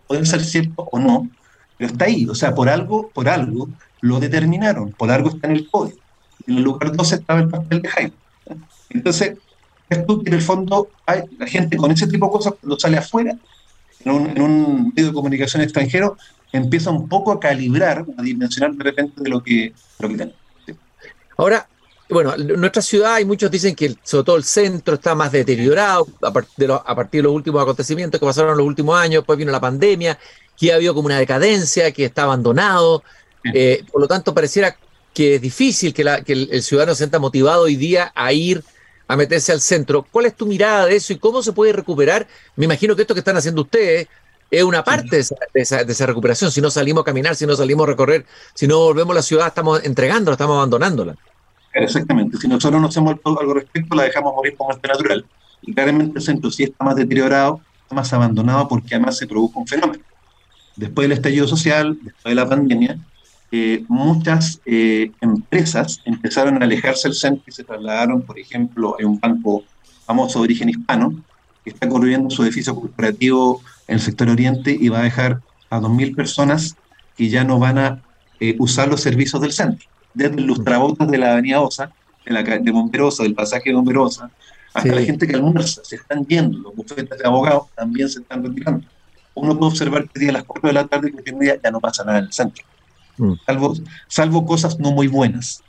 puede 0.07 0.25
ser 0.25 0.41
cierto 0.41 0.87
o 0.89 0.99
no, 0.99 1.29
pero 1.77 1.91
está 1.91 2.05
ahí. 2.05 2.27
O 2.29 2.35
sea, 2.35 2.55
por 2.55 2.69
algo, 2.69 3.09
por 3.09 3.27
algo 3.27 3.67
lo 3.99 4.21
determinaron, 4.21 4.93
por 4.93 5.11
algo 5.11 5.29
está 5.29 5.47
en 5.47 5.55
el 5.57 5.65
podio. 5.65 6.04
En 6.47 6.57
el 6.57 6.63
lugar 6.63 6.95
12 6.95 7.15
estaba 7.15 7.39
el 7.39 7.49
pastel 7.49 7.81
de 7.81 7.89
Jaime. 7.89 8.13
Entonces, 8.89 9.37
esto 9.89 10.21
en 10.25 10.33
el 10.33 10.41
fondo 10.41 10.89
hay, 11.05 11.23
la 11.37 11.47
gente 11.47 11.77
con 11.77 11.91
ese 11.91 12.07
tipo 12.07 12.27
de 12.27 12.31
cosas 12.31 12.53
cuando 12.59 12.79
sale 12.79 12.97
afuera 12.97 13.37
en 14.03 14.41
un, 14.41 14.93
medio 14.95 15.09
de 15.09 15.13
comunicación 15.13 15.63
extranjero, 15.63 16.17
empieza 16.51 16.91
un 16.91 17.09
poco 17.09 17.31
a 17.31 17.39
calibrar, 17.39 18.05
a 18.17 18.21
dimensionar 18.21 18.73
de 18.73 18.83
repente 18.83 19.21
de 19.21 19.29
lo 19.29 19.43
que, 19.43 19.73
lo 19.99 20.09
que 20.09 20.15
tenemos. 20.15 20.39
Ahora, 21.37 21.67
bueno, 22.09 22.35
en 22.35 22.59
nuestra 22.59 22.81
ciudad 22.81 23.15
hay 23.15 23.25
muchos 23.25 23.49
dicen 23.49 23.75
que 23.75 23.95
sobre 24.03 24.23
todo 24.23 24.35
el 24.35 24.43
centro 24.43 24.95
está 24.95 25.15
más 25.15 25.31
deteriorado 25.31 26.07
a, 26.21 26.31
partir 26.31 26.53
de 26.55 26.67
los, 26.67 26.81
a 26.85 26.95
partir 26.95 27.19
de 27.19 27.23
los 27.23 27.33
últimos 27.33 27.61
acontecimientos 27.61 28.19
que 28.19 28.25
pasaron 28.25 28.51
en 28.51 28.57
los 28.57 28.67
últimos 28.67 28.97
años, 28.97 29.21
después 29.21 29.39
vino 29.39 29.51
la 29.51 29.59
pandemia, 29.59 30.17
que 30.55 30.71
ha 30.71 30.75
habido 30.75 30.93
como 30.93 31.07
una 31.07 31.17
decadencia, 31.17 31.91
que 31.91 32.05
está 32.05 32.23
abandonado, 32.23 33.03
eh, 33.53 33.83
por 33.91 34.01
lo 34.01 34.07
tanto 34.07 34.33
pareciera 34.33 34.77
que 35.15 35.35
es 35.35 35.41
difícil 35.41 35.93
que, 35.93 36.03
la, 36.03 36.17
el, 36.27 36.61
ciudadano 36.61 36.93
se 36.93 36.99
sienta 36.99 37.17
motivado 37.19 37.63
hoy 37.63 37.77
día 37.77 38.11
a 38.13 38.33
ir 38.33 38.63
a 39.07 39.15
meterse 39.15 39.53
al 39.53 39.61
centro. 39.61 40.05
¿Cuál 40.11 40.25
es 40.25 40.35
tu 40.35 40.45
mirada 40.45 40.85
de 40.85 40.97
eso 40.97 41.13
y 41.13 41.17
cómo 41.17 41.41
se 41.41 41.53
puede 41.53 41.71
recuperar? 41.71 42.27
Me 42.57 42.65
imagino 42.65 42.95
que 42.95 43.03
esto 43.03 43.13
que 43.15 43.21
están 43.21 43.37
haciendo 43.37 43.61
ustedes 43.61 44.07
es 44.51 44.63
una 44.63 44.83
parte 44.83 45.21
de, 45.53 45.61
esa, 45.61 46.05
recuperación. 46.05 46.51
Si 46.51 46.59
no 46.59 46.69
salimos 46.69 47.01
a 47.01 47.05
caminar, 47.05 47.35
si 47.35 47.47
no 47.47 47.55
salimos 47.55 47.87
a 47.87 47.91
recorrer, 47.91 48.25
si 48.53 48.67
no 48.67 48.79
volvemos 48.79 49.13
a 49.13 49.15
la 49.15 49.21
ciudad, 49.21 49.47
estamos 49.47 49.83
entregándola, 49.85 50.33
estamos 50.33 50.57
abandonándola. 50.57 51.15
Exactamente. 51.73 52.37
Si 52.37 52.49
nosotros 52.49 52.81
no 52.81 52.89
hacemos 52.89 53.15
algo 53.23 53.39
al 53.39 53.55
respecto, 53.55 53.95
la 53.95 54.03
dejamos 54.03 54.35
morir 54.35 54.55
como 54.57 54.71
este 54.71 54.87
natural. 54.87 55.25
Y 55.61 55.73
claramente 55.73 56.19
el 56.19 56.25
centro 56.25 56.51
sí 56.51 56.63
está 56.63 56.83
más 56.83 56.97
deteriorado, 56.97 57.61
está 57.83 57.95
más 57.95 58.11
abandonado 58.11 58.67
porque 58.67 58.95
además 58.95 59.17
se 59.17 59.27
produjo 59.27 59.61
un 59.61 59.67
fenómeno. 59.67 60.03
Después 60.75 61.07
del 61.07 61.17
estallido 61.17 61.47
social, 61.47 61.97
después 62.01 62.31
de 62.31 62.35
la 62.35 62.49
pandemia, 62.49 62.97
muchas 63.87 64.59
eh, 64.65 65.11
empresas 65.21 66.01
empezaron 66.05 66.61
a 66.61 66.65
alejarse 66.65 67.07
del 67.07 67.15
centro 67.15 67.43
y 67.47 67.51
se 67.51 67.63
trasladaron, 67.63 68.21
por 68.21 68.37
ejemplo, 68.37 68.95
hay 68.99 69.05
un 69.05 69.19
banco 69.19 69.63
famoso 70.05 70.39
de 70.39 70.45
origen 70.45 70.69
hispano 70.69 71.13
que 71.63 71.69
está 71.71 71.87
construyendo 71.87 72.29
su 72.29 72.43
edificio 72.43 72.75
corporativo 72.75 73.61
en 73.87 73.95
el 73.95 74.01
sector 74.01 74.29
oriente 74.29 74.75
y 74.79 74.89
va 74.89 74.99
a 74.99 75.03
dejar 75.03 75.41
a 75.69 75.79
2.000 75.79 76.15
personas 76.15 76.75
que 77.15 77.29
ya 77.29 77.43
no 77.43 77.59
van 77.59 77.77
a 77.77 78.03
eh, 78.39 78.55
usar 78.59 78.87
los 78.87 79.01
servicios 79.01 79.41
del 79.41 79.53
centro, 79.53 79.87
desde 80.13 80.35
los 80.35 80.45
lustrabotas 80.57 81.09
de 81.09 81.17
la 81.17 81.33
avenida 81.33 81.61
Osa, 81.61 81.91
de, 82.25 82.33
la, 82.33 82.43
de 82.43 82.71
Bomberosa, 82.71 83.23
del 83.23 83.33
pasaje 83.33 83.69
de 83.69 83.75
Bomberosa, 83.75 84.29
hasta 84.73 84.93
la 84.93 85.01
gente 85.01 85.25
que 85.25 85.35
almuerza, 85.35 85.81
se 85.85 85.95
están 85.95 86.25
yendo, 86.25 86.57
los 86.57 86.75
bufetes 86.75 87.17
de 87.17 87.25
abogados 87.25 87.67
también 87.75 88.09
se 88.09 88.19
están 88.19 88.43
retirando. 88.43 88.85
Uno 89.33 89.57
puede 89.57 89.71
observar 89.71 90.09
que 90.09 90.19
día 90.19 90.29
a 90.31 90.33
las 90.33 90.43
4 90.43 90.67
de 90.67 90.73
la 90.73 90.85
tarde 90.85 91.13
que 91.13 91.31
día 91.31 91.57
ya 91.63 91.71
no 91.71 91.79
pasa 91.79 92.03
nada 92.03 92.19
en 92.19 92.25
el 92.25 92.33
centro. 92.33 92.65
Mm. 93.17 93.33
salvo, 93.45 93.73
salvo 94.07 94.45
cosas 94.45 94.79
no 94.79 94.91
muy 94.91 95.07
buenas. 95.07 95.63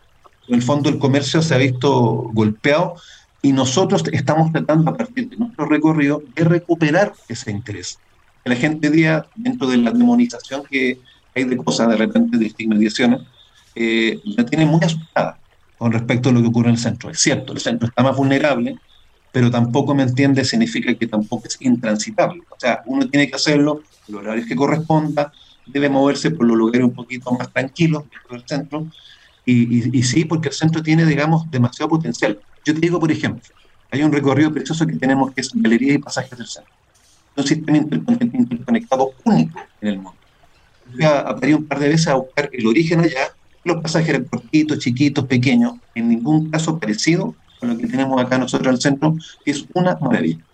En 0.48 0.56
el 0.56 0.62
fondo 0.62 0.88
el 0.88 0.98
comercio 0.98 1.42
se 1.42 1.54
ha 1.54 1.58
visto 1.58 1.92
golpeado 2.32 2.94
y 3.42 3.52
nosotros 3.52 4.02
estamos 4.12 4.52
tratando 4.52 4.90
a 4.90 4.96
partir 4.96 5.28
de 5.28 5.36
nuestro 5.36 5.66
recorrido 5.66 6.22
de 6.34 6.44
recuperar 6.44 7.12
ese 7.28 7.50
interés. 7.50 7.98
La 8.44 8.56
gente 8.56 8.90
día, 8.90 9.26
dentro 9.34 9.66
de 9.66 9.76
la 9.76 9.90
demonización 9.90 10.62
que 10.70 11.00
hay 11.34 11.44
de 11.44 11.56
cosas, 11.56 11.88
de 11.88 11.96
repente 11.96 12.38
de 12.38 12.46
estigmatizaciones, 12.46 13.20
eh, 13.74 14.20
la 14.24 14.46
tiene 14.46 14.66
muy 14.66 14.80
asustada 14.82 15.38
con 15.78 15.92
respecto 15.92 16.28
a 16.28 16.32
lo 16.32 16.40
que 16.40 16.48
ocurre 16.48 16.68
en 16.68 16.74
el 16.74 16.80
centro. 16.80 17.10
Es 17.10 17.20
cierto, 17.20 17.52
el 17.52 17.60
centro 17.60 17.88
está 17.88 18.02
más 18.02 18.16
vulnerable, 18.16 18.76
pero 19.32 19.50
tampoco 19.50 19.94
me 19.94 20.02
entiende 20.02 20.44
significa 20.44 20.94
que 20.94 21.06
tampoco 21.06 21.46
es 21.46 21.56
intransitable. 21.60 22.42
O 22.48 22.58
sea, 22.58 22.82
uno 22.86 23.08
tiene 23.08 23.28
que 23.28 23.36
hacerlo 23.36 23.82
en 24.08 24.14
los 24.14 24.22
horarios 24.22 24.46
que 24.46 24.56
corresponda, 24.56 25.32
debe 25.66 25.88
moverse 25.88 26.30
por 26.30 26.46
los 26.46 26.56
lugares 26.56 26.84
un 26.84 26.94
poquito 26.94 27.30
más 27.32 27.52
tranquilos 27.52 28.04
dentro 28.10 28.36
del 28.36 28.48
centro. 28.48 28.86
Y, 29.44 30.02
sí, 30.02 30.24
porque 30.24 30.48
el 30.48 30.54
centro 30.54 30.82
tiene, 30.82 31.04
digamos, 31.04 31.48
demasiado 31.50 31.88
potencial. 31.88 32.38
Yo 32.64 32.74
te 32.74 32.80
digo, 32.80 32.98
por 32.98 33.12
ejemplo, 33.12 33.42
hay 33.90 34.02
un 34.02 34.12
recorrido 34.12 34.52
precioso 34.52 34.86
que 34.86 34.96
tenemos 34.96 35.32
que 35.32 35.40
es 35.40 35.50
galerías 35.54 35.96
y 35.96 35.98
pasajes 35.98 36.36
del 36.36 36.48
centro. 36.48 36.72
Un 37.36 37.46
sistema 37.46 37.78
interconectado 37.78 39.12
único 39.24 39.60
en 39.80 39.88
el 39.88 39.96
mundo. 39.96 40.14
Voy 40.92 41.04
a, 41.04 41.20
a 41.20 41.56
un 41.56 41.64
par 41.66 41.78
de 41.78 41.88
veces 41.88 42.08
a 42.08 42.14
buscar 42.14 42.50
el 42.52 42.66
origen 42.66 43.00
allá. 43.00 43.32
Los 43.62 43.82
pasajes 43.82 44.20
cortitos, 44.28 44.78
chiquitos, 44.78 45.26
pequeños, 45.26 45.74
en 45.94 46.08
ningún 46.08 46.50
caso 46.50 46.78
parecido 46.78 47.34
con 47.58 47.70
lo 47.70 47.78
que 47.78 47.86
tenemos 47.86 48.20
acá 48.20 48.38
nosotros 48.38 48.74
el 48.74 48.80
centro, 48.80 49.16
es 49.44 49.64
una 49.74 49.96
maravilla. 50.00 50.44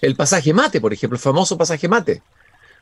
El 0.00 0.14
pasaje 0.14 0.52
mate, 0.52 0.80
por 0.80 0.92
ejemplo, 0.92 1.16
el 1.16 1.22
famoso 1.22 1.56
pasaje 1.56 1.88
mate. 1.88 2.22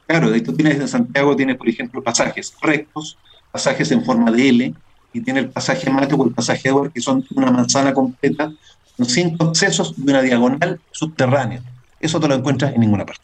Claro, 0.06 0.30
de 0.30 0.40
tú 0.40 0.52
tienes 0.52 0.78
en 0.78 0.88
Santiago, 0.88 1.34
tienes, 1.34 1.56
por 1.56 1.68
ejemplo, 1.68 2.02
pasajes 2.02 2.54
rectos, 2.60 3.16
pasajes 3.50 3.90
en 3.90 4.04
forma 4.04 4.30
de 4.30 4.48
L, 4.48 4.74
y 5.12 5.20
tiene 5.20 5.40
el 5.40 5.48
pasaje 5.48 5.88
mate 5.88 6.14
o 6.14 6.24
el 6.24 6.32
pasaje 6.32 6.68
Edward, 6.68 6.92
que 6.92 7.00
son 7.00 7.24
una 7.34 7.50
manzana 7.50 7.94
completa, 7.94 8.52
con 8.96 9.06
cinco 9.06 9.44
accesos 9.44 9.94
y 9.96 10.10
una 10.10 10.22
diagonal 10.22 10.80
subterránea. 10.90 11.62
Eso 12.00 12.20
te 12.20 12.28
lo 12.28 12.34
encuentras 12.34 12.74
en 12.74 12.80
ninguna 12.80 13.06
parte. 13.06 13.22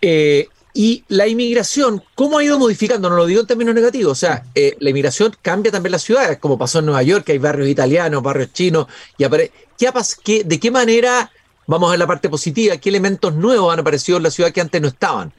Eh, 0.00 0.48
y 0.74 1.04
la 1.08 1.26
inmigración, 1.26 2.02
¿cómo 2.14 2.38
ha 2.38 2.44
ido 2.44 2.58
modificando? 2.58 3.10
No 3.10 3.16
lo 3.16 3.26
digo 3.26 3.42
en 3.42 3.46
términos 3.46 3.74
negativos. 3.74 4.12
O 4.12 4.14
sea, 4.14 4.44
eh, 4.54 4.76
la 4.80 4.90
inmigración 4.90 5.34
cambia 5.42 5.70
también 5.70 5.92
las 5.92 6.02
ciudades, 6.02 6.38
como 6.38 6.56
pasó 6.56 6.78
en 6.78 6.86
Nueva 6.86 7.02
York, 7.02 7.24
que 7.24 7.32
hay 7.32 7.38
barrios 7.38 7.68
italianos, 7.68 8.22
barrios 8.22 8.52
chinos. 8.52 8.86
Y 9.18 9.24
¿Qué, 10.24 10.44
¿De 10.44 10.60
qué 10.60 10.70
manera, 10.70 11.30
vamos 11.66 11.92
a 11.92 11.96
la 11.96 12.06
parte 12.06 12.28
positiva, 12.28 12.76
qué 12.76 12.88
elementos 12.88 13.34
nuevos 13.34 13.72
han 13.72 13.80
aparecido 13.80 14.18
en 14.18 14.24
la 14.24 14.30
ciudad 14.30 14.52
que 14.52 14.60
antes 14.60 14.80
no 14.80 14.88
estaban? 14.88 15.32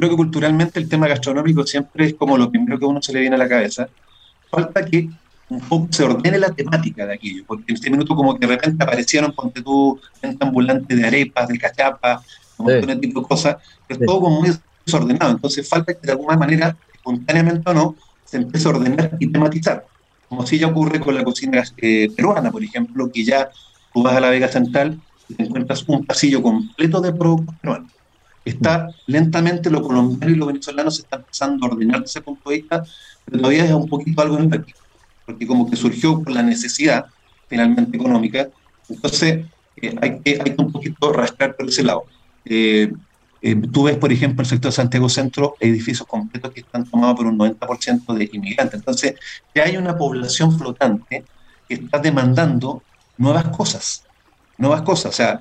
Creo 0.00 0.10
que 0.10 0.16
culturalmente 0.16 0.80
el 0.80 0.88
tema 0.88 1.06
gastronómico 1.06 1.66
siempre 1.66 2.06
es 2.06 2.14
como 2.14 2.38
lo 2.38 2.50
primero 2.50 2.78
que 2.78 2.86
a 2.86 2.88
uno 2.88 3.02
se 3.02 3.12
le 3.12 3.20
viene 3.20 3.36
a 3.36 3.38
la 3.38 3.48
cabeza. 3.48 3.86
Falta 4.50 4.82
que 4.82 5.10
un 5.50 5.60
poco 5.60 5.88
se 5.90 6.04
ordene 6.04 6.38
la 6.38 6.50
temática 6.50 7.04
de 7.04 7.14
aquello, 7.14 7.44
porque 7.46 7.64
en 7.68 7.74
este 7.74 7.90
minuto 7.90 8.16
como 8.16 8.38
que 8.38 8.46
de 8.46 8.56
repente 8.56 8.82
aparecieron, 8.82 9.32
ponte 9.32 9.60
tú, 9.60 10.00
gente 10.20 10.42
ambulante 10.42 10.96
de 10.96 11.06
arepas, 11.06 11.48
de 11.48 11.58
cachapa, 11.58 12.22
un 12.56 12.66
montón 12.66 12.88
de 12.88 12.96
tipo 12.96 13.20
de 13.20 13.26
cosas, 13.26 13.56
pero 13.86 14.00
todo 14.06 14.20
como 14.20 14.40
muy 14.40 14.50
desordenado. 14.86 15.32
Entonces 15.32 15.68
falta 15.68 15.92
que 15.92 16.06
de 16.06 16.12
alguna 16.12 16.36
manera, 16.36 16.74
espontáneamente 16.94 17.68
o 17.68 17.74
no, 17.74 17.96
se 18.24 18.38
empiece 18.38 18.68
a 18.68 18.70
ordenar 18.70 19.16
y 19.20 19.26
tematizar. 19.26 19.84
Como 20.30 20.46
si 20.46 20.58
ya 20.58 20.68
ocurre 20.68 20.98
con 20.98 21.14
la 21.14 21.24
cocina 21.24 21.62
eh, 21.76 22.08
peruana, 22.16 22.50
por 22.50 22.64
ejemplo, 22.64 23.10
que 23.12 23.22
ya 23.22 23.50
tú 23.92 24.02
vas 24.02 24.16
a 24.16 24.20
la 24.20 24.30
Vega 24.30 24.48
Central 24.48 24.98
y 25.28 25.34
te 25.34 25.42
encuentras 25.42 25.84
un 25.88 26.06
pasillo 26.06 26.40
completo 26.42 27.02
de 27.02 27.12
productos 27.12 27.54
peruanos. 27.60 27.99
Está 28.44 28.88
lentamente 29.06 29.70
lo 29.70 29.82
colombiano 29.82 30.34
y 30.34 30.36
lo 30.36 30.46
venezolano 30.46 30.90
se 30.90 31.02
están 31.02 31.20
empezando 31.20 31.66
a 31.66 31.70
ordenar 31.70 32.00
desde 32.00 32.18
ese 32.18 32.20
punto 32.22 32.50
de 32.50 32.56
vista, 32.56 32.82
pero 33.24 33.38
todavía 33.38 33.64
es 33.64 33.72
un 33.72 33.88
poquito 33.88 34.22
algo 34.22 34.38
en 34.38 34.54
aquí 34.54 34.72
porque 35.30 35.46
como 35.46 35.68
que 35.68 35.76
surgió 35.76 36.22
por 36.22 36.32
la 36.32 36.42
necesidad 36.42 37.06
finalmente 37.48 37.96
económica, 37.96 38.48
entonces 38.88 39.46
eh, 39.76 39.94
hay, 40.00 40.20
que, 40.20 40.40
hay 40.44 40.54
que 40.54 40.62
un 40.62 40.72
poquito 40.72 41.12
rastrear 41.12 41.56
por 41.56 41.68
ese 41.68 41.82
lado. 41.82 42.04
Eh, 42.44 42.92
eh, 43.42 43.56
tú 43.72 43.84
ves, 43.84 43.96
por 43.96 44.12
ejemplo, 44.12 44.42
en 44.42 44.46
el 44.46 44.50
sector 44.50 44.70
de 44.70 44.76
Santiago 44.76 45.08
Centro, 45.08 45.56
edificios 45.60 46.06
completos 46.06 46.52
que 46.52 46.60
están 46.60 46.84
tomados 46.84 47.16
por 47.16 47.26
un 47.26 47.38
90% 47.38 48.14
de 48.14 48.30
inmigrantes. 48.32 48.80
Entonces, 48.80 49.14
ya 49.54 49.64
hay 49.64 49.76
una 49.76 49.96
población 49.96 50.56
flotante 50.56 51.24
que 51.68 51.74
está 51.74 51.98
demandando 51.98 52.82
nuevas 53.16 53.48
cosas, 53.48 54.04
nuevas 54.58 54.82
cosas. 54.82 55.12
O 55.12 55.16
sea, 55.16 55.40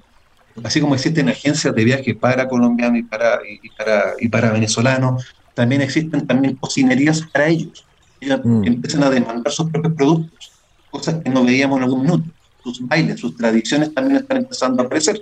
así 0.64 0.82
como 0.82 0.96
existen 0.96 1.30
agencias 1.30 1.74
de 1.74 1.84
viaje 1.84 2.16
para 2.16 2.48
colombianos 2.48 3.00
y 3.00 3.04
para, 3.04 3.40
y 3.46 3.70
para, 3.70 4.14
y 4.20 4.28
para 4.28 4.52
venezolanos, 4.52 5.26
también 5.54 5.82
existen 5.82 6.26
también 6.26 6.56
cocinerías 6.56 7.22
para 7.22 7.48
ellos 7.48 7.86
ellos 8.22 8.40
mm. 8.44 8.64
empiezan 8.66 9.04
a 9.04 9.10
demandar 9.10 9.52
sus 9.52 9.70
propios 9.70 9.94
productos, 9.94 10.52
cosas 10.92 11.22
que 11.24 11.30
no 11.30 11.44
veíamos 11.44 11.78
en 11.78 11.84
algún 11.84 12.02
minuto. 12.04 12.26
Sus 12.64 12.86
bailes, 12.88 13.20
sus 13.20 13.36
tradiciones 13.36 13.94
también 13.94 14.18
están 14.18 14.38
empezando 14.38 14.84
a 14.84 14.86
aparecer. 14.86 15.22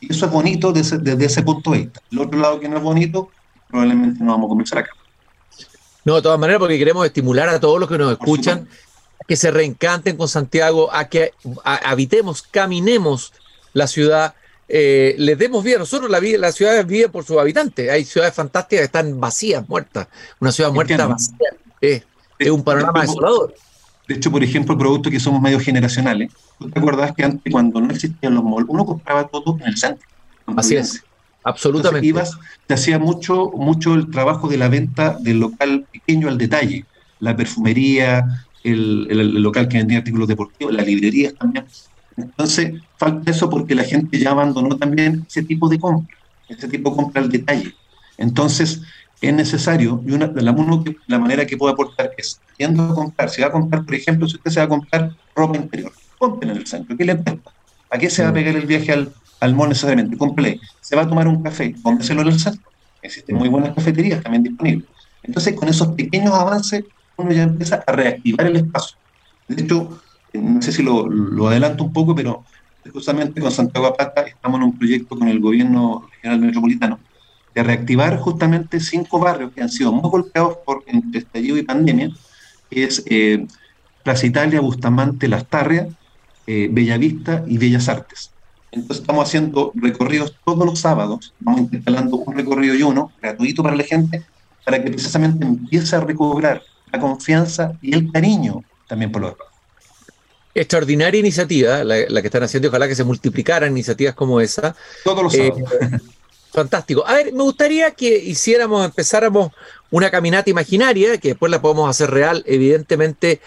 Y 0.00 0.12
eso 0.12 0.26
es 0.26 0.32
bonito 0.32 0.72
desde, 0.72 0.98
desde 0.98 1.26
ese 1.26 1.42
punto 1.42 1.72
de 1.72 1.78
vista. 1.78 2.00
El 2.10 2.18
otro 2.20 2.38
lado 2.38 2.58
que 2.58 2.68
no 2.68 2.78
es 2.78 2.82
bonito, 2.82 3.30
probablemente 3.68 4.24
no 4.24 4.32
vamos 4.32 4.46
a 4.46 4.48
comenzar 4.48 4.78
acá. 4.78 4.90
No, 6.04 6.16
de 6.16 6.22
todas 6.22 6.38
maneras, 6.38 6.60
porque 6.60 6.78
queremos 6.78 7.04
estimular 7.04 7.48
a 7.50 7.60
todos 7.60 7.78
los 7.78 7.88
que 7.88 7.98
nos 7.98 8.12
escuchan 8.12 8.66
a 9.20 9.24
que 9.26 9.36
se 9.36 9.50
reencanten 9.50 10.16
con 10.16 10.28
Santiago, 10.28 10.90
a 10.92 11.08
que 11.08 11.34
habitemos, 11.64 12.40
caminemos 12.40 13.34
la 13.74 13.86
ciudad, 13.86 14.34
eh, 14.72 15.16
les 15.18 15.36
demos 15.36 15.64
vida. 15.64 15.78
Nosotros 15.78 16.08
la, 16.08 16.20
la 16.20 16.52
ciudad 16.52 16.86
vive 16.86 17.08
por 17.08 17.24
sus 17.24 17.38
habitantes. 17.38 17.90
Hay 17.90 18.04
ciudades 18.04 18.34
fantásticas 18.34 18.82
que 18.82 18.84
están 18.84 19.18
vacías, 19.18 19.68
muertas. 19.68 20.06
Una 20.38 20.52
ciudad 20.52 20.72
muerta 20.72 21.08
vacía. 21.08 21.50
Eh, 21.80 22.02
es 22.38 22.50
un 22.50 22.62
panorama 22.62 23.02
desolador. 23.02 23.54
De 24.06 24.14
hecho, 24.14 24.30
por 24.30 24.44
ejemplo, 24.44 24.78
productos 24.78 25.12
que 25.12 25.18
somos 25.18 25.42
medio 25.42 25.58
generacionales. 25.58 26.32
¿Tú 26.58 26.70
te 26.70 26.78
acuerdas 26.78 27.12
que 27.16 27.24
antes, 27.24 27.52
cuando 27.52 27.80
no 27.80 27.90
existían 27.92 28.34
los 28.34 28.44
malls, 28.44 28.66
uno 28.68 28.86
compraba 28.86 29.26
todo 29.26 29.58
en 29.60 29.66
el 29.66 29.76
centro? 29.76 30.06
Así 30.56 30.76
es. 30.76 31.02
Absolutamente. 31.42 32.06
ibas, 32.06 32.38
te 32.66 32.74
hacía 32.74 32.98
mucho, 32.98 33.50
mucho 33.56 33.94
el 33.94 34.10
trabajo 34.10 34.46
de 34.48 34.58
la 34.58 34.68
venta 34.68 35.16
del 35.20 35.40
local 35.40 35.86
pequeño 35.90 36.28
al 36.28 36.38
detalle. 36.38 36.84
La 37.18 37.36
perfumería, 37.36 38.46
el, 38.62 39.06
el, 39.10 39.42
local 39.42 39.68
que 39.68 39.78
vendía 39.78 39.98
artículos 39.98 40.28
deportivos, 40.28 40.72
las 40.74 40.86
librerías 40.86 41.34
también. 41.34 41.64
Entonces, 42.22 42.80
falta 42.96 43.30
eso 43.30 43.48
porque 43.48 43.74
la 43.74 43.84
gente 43.84 44.18
ya 44.18 44.30
abandonó 44.30 44.76
también 44.76 45.24
ese 45.28 45.42
tipo 45.42 45.68
de 45.68 45.78
compra, 45.78 46.16
ese 46.48 46.68
tipo 46.68 46.90
de 46.90 46.96
compra 46.96 47.22
al 47.22 47.30
detalle. 47.30 47.74
Entonces, 48.18 48.82
es 49.20 49.34
necesario, 49.34 50.02
y 50.06 50.12
una, 50.12 50.26
la, 50.34 50.54
la 51.06 51.18
manera 51.18 51.46
que 51.46 51.56
puedo 51.56 51.72
aportar 51.72 52.12
es, 52.16 52.40
yendo 52.58 52.84
a 52.84 52.94
comprar, 52.94 53.28
si 53.28 53.42
va 53.42 53.48
a 53.48 53.52
comprar, 53.52 53.84
por 53.84 53.94
ejemplo, 53.94 54.26
si 54.26 54.36
usted 54.36 54.50
se 54.50 54.60
va 54.60 54.66
a 54.66 54.68
comprar 54.68 55.14
ropa 55.34 55.56
interior, 55.58 55.92
compre 56.18 56.50
en 56.50 56.56
el 56.56 56.66
centro, 56.66 56.96
¿qué 56.96 57.04
le 57.04 57.16
cuesta? 57.16 57.52
¿A 57.90 57.98
qué 57.98 58.08
se 58.08 58.22
va 58.22 58.28
a 58.28 58.30
mm. 58.30 58.34
pegar 58.34 58.56
el 58.56 58.66
viaje 58.66 58.92
al, 58.92 59.12
al 59.40 59.54
mall 59.54 59.68
necesariamente? 59.68 60.16
Compre. 60.16 60.60
¿Se 60.80 60.94
va 60.96 61.02
a 61.02 61.08
tomar 61.08 61.26
un 61.26 61.42
café? 61.42 61.74
Cómpreselo 61.82 62.22
en 62.22 62.28
el 62.28 62.38
centro. 62.38 62.70
Existen 63.02 63.36
muy 63.36 63.48
buenas 63.48 63.74
cafeterías 63.74 64.22
también 64.22 64.44
disponibles. 64.44 64.88
Entonces, 65.22 65.54
con 65.54 65.68
esos 65.68 65.88
pequeños 65.88 66.32
avances, 66.32 66.84
uno 67.16 67.32
ya 67.32 67.42
empieza 67.42 67.82
a 67.86 67.92
reactivar 67.92 68.46
el 68.46 68.56
espacio. 68.56 68.96
De 69.48 69.62
hecho, 69.62 70.00
no 70.32 70.62
sé 70.62 70.72
si 70.72 70.82
lo, 70.82 71.48
adelanto 71.48 71.84
un 71.84 71.92
poco, 71.92 72.14
pero 72.14 72.44
justamente 72.92 73.40
con 73.40 73.50
Santiago 73.50 73.86
Apata 73.86 74.22
estamos 74.22 74.58
en 74.58 74.64
un 74.64 74.78
proyecto 74.78 75.18
con 75.18 75.28
el 75.28 75.40
gobierno 75.40 76.08
regional 76.12 76.40
metropolitano 76.40 76.98
de 77.54 77.62
reactivar 77.62 78.18
justamente 78.18 78.80
cinco 78.80 79.18
barrios 79.18 79.52
que 79.52 79.62
han 79.62 79.68
sido 79.68 79.92
muy 79.92 80.08
golpeados 80.08 80.58
por 80.64 80.84
entre 80.86 81.20
estallido 81.20 81.56
y 81.56 81.62
pandemia, 81.62 82.10
que 82.70 82.84
es 82.84 83.02
eh, 83.06 83.46
Plaza 84.04 84.26
Italia, 84.26 84.60
Bustamante, 84.60 85.28
Las 85.28 85.46
Tarrias, 85.46 85.88
eh, 86.46 86.68
Bellavista 86.70 87.44
y 87.46 87.58
Bellas 87.58 87.88
Artes. 87.88 88.30
Entonces 88.72 89.00
estamos 89.00 89.26
haciendo 89.26 89.72
recorridos 89.74 90.36
todos 90.44 90.64
los 90.64 90.78
sábados, 90.78 91.34
vamos 91.40 91.72
instalando 91.72 92.16
un 92.16 92.36
recorrido 92.36 92.74
y 92.76 92.82
uno, 92.84 93.10
gratuito 93.20 93.64
para 93.64 93.74
la 93.74 93.82
gente, 93.82 94.24
para 94.64 94.82
que 94.82 94.90
precisamente 94.90 95.44
empiece 95.44 95.96
a 95.96 96.00
recobrar 96.00 96.62
la 96.92 97.00
confianza 97.00 97.72
y 97.82 97.94
el 97.94 98.12
cariño 98.12 98.62
también 98.86 99.10
por 99.10 99.22
los. 99.22 99.49
Extraordinaria 100.54 101.20
iniciativa 101.20 101.84
la, 101.84 102.20
que 102.20 102.26
están 102.26 102.42
haciendo, 102.42 102.68
ojalá 102.68 102.88
que 102.88 102.96
se 102.96 103.04
multiplicaran 103.04 103.70
iniciativas 103.70 104.14
como 104.14 104.40
esa. 104.40 104.74
Todos 105.04 105.22
los. 105.22 105.34
Eh, 105.34 105.52
Fantástico. 106.52 107.06
A 107.06 107.14
ver, 107.14 107.32
me 107.32 107.44
gustaría 107.44 107.92
que 107.92 108.18
hiciéramos, 108.18 108.84
empezáramos 108.84 109.52
una 109.90 110.10
caminata 110.10 110.50
imaginaria, 110.50 111.18
que 111.18 111.28
después 111.28 111.50
la 111.50 111.62
podemos 111.62 111.88
hacer 111.88 112.10
real, 112.10 112.42
evidentemente. 112.46 113.40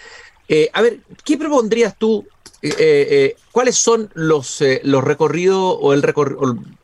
Eh, 0.48 0.70
a 0.72 0.80
ver, 0.80 1.00
¿qué 1.22 1.36
propondrías 1.36 1.96
tú? 1.98 2.26
Eh, 2.62 2.74
eh, 2.78 3.36
¿Cuáles 3.52 3.76
son 3.76 4.10
los, 4.14 4.62
los 4.84 5.04
recorridos 5.04 5.76
o, 5.80 5.92
el 5.92 6.02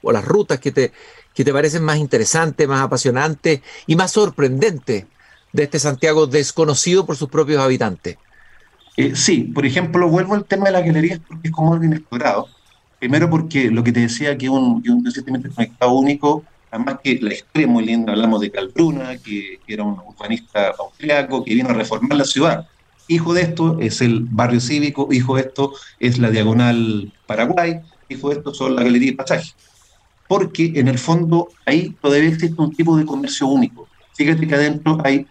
o, 0.03 0.13
las 0.13 0.25
rutas 0.27 0.61
que 0.61 0.73
te, 0.73 0.93
que 1.35 1.43
te 1.43 1.53
parecen 1.55 1.83
más 1.83 1.97
interesantes, 1.97 2.69
más 2.69 2.83
apasionantes 2.83 3.63
y 3.87 3.97
más 3.97 4.13
sorprendentes 4.13 5.07
de 5.53 5.63
este 5.63 5.79
Santiago 5.79 6.27
desconocido 6.27 7.07
por 7.07 7.17
sus 7.17 7.31
propios 7.31 7.63
habitantes? 7.63 8.19
Sí, 9.15 9.43
por 9.55 9.67
ejemplo, 9.67 10.09
vuelvo 10.09 10.35
al 10.35 10.45
tema 10.45 10.67
de 10.67 10.73
las 10.73 10.85
galerías 10.85 11.21
porque 11.27 11.49
es 11.49 11.53
como 11.53 11.73
algo 11.73 11.85
inexplorado. 11.85 12.49
Primero 12.99 13.31
porque 13.31 13.71
lo 13.71 13.83
que 13.83 13.93
te 13.93 14.01
decía 14.01 14.37
que 14.37 14.49
un, 14.49 14.83
que 14.83 14.91
un 14.91 15.03
conectado 15.55 15.93
único, 15.93 16.45
además 16.71 16.99
que 17.03 17.19
la 17.21 17.33
historia 17.33 17.67
es 17.67 17.69
muy 17.69 17.85
linda, 17.85 18.13
hablamos 18.13 18.41
de 18.41 18.51
Calbruna, 18.51 19.17
que, 19.17 19.61
que 19.67 19.75
era 19.75 19.85
un 19.85 19.99
urbanista 19.99 20.75
austriaco 20.79 21.43
que 21.45 21.55
vino 21.55 21.71
a 21.71 21.75
reformar 21.75 22.19
la 22.19 22.25
ciudad. 22.25 22.67
Hijo 23.09 23.33
de 23.33 23.43
esto 23.43 23.79
es 23.81 24.03
el 24.03 24.21
barrio 24.25 24.61
cívico, 24.61 25.09
hijo 25.11 25.37
de 25.37 25.43
esto 25.43 25.73
es 25.99 26.19
la 26.19 26.31
Diagonal 26.31 27.11
Paraguay, 27.27 27.81
hijo 28.09 28.29
de 28.29 28.37
esto 28.37 28.53
son 28.55 28.77
la 28.77 28.83
Galería 28.83 29.11
y 29.11 29.15
Pasaje. 29.15 29.53
Porque 30.29 30.73
en 30.77 30.89
el 30.89 30.99
fondo 30.99 31.49
ahí 31.65 31.97
todavía 32.01 32.29
existe 32.29 32.61
un 32.61 32.77
tipo 32.77 32.97
de 32.97 33.07
comercio 33.07 33.47
único. 33.49 33.89
Fíjate 34.15 34.47
que 34.47 34.55
adentro 34.55 34.99
hay, 35.03 35.27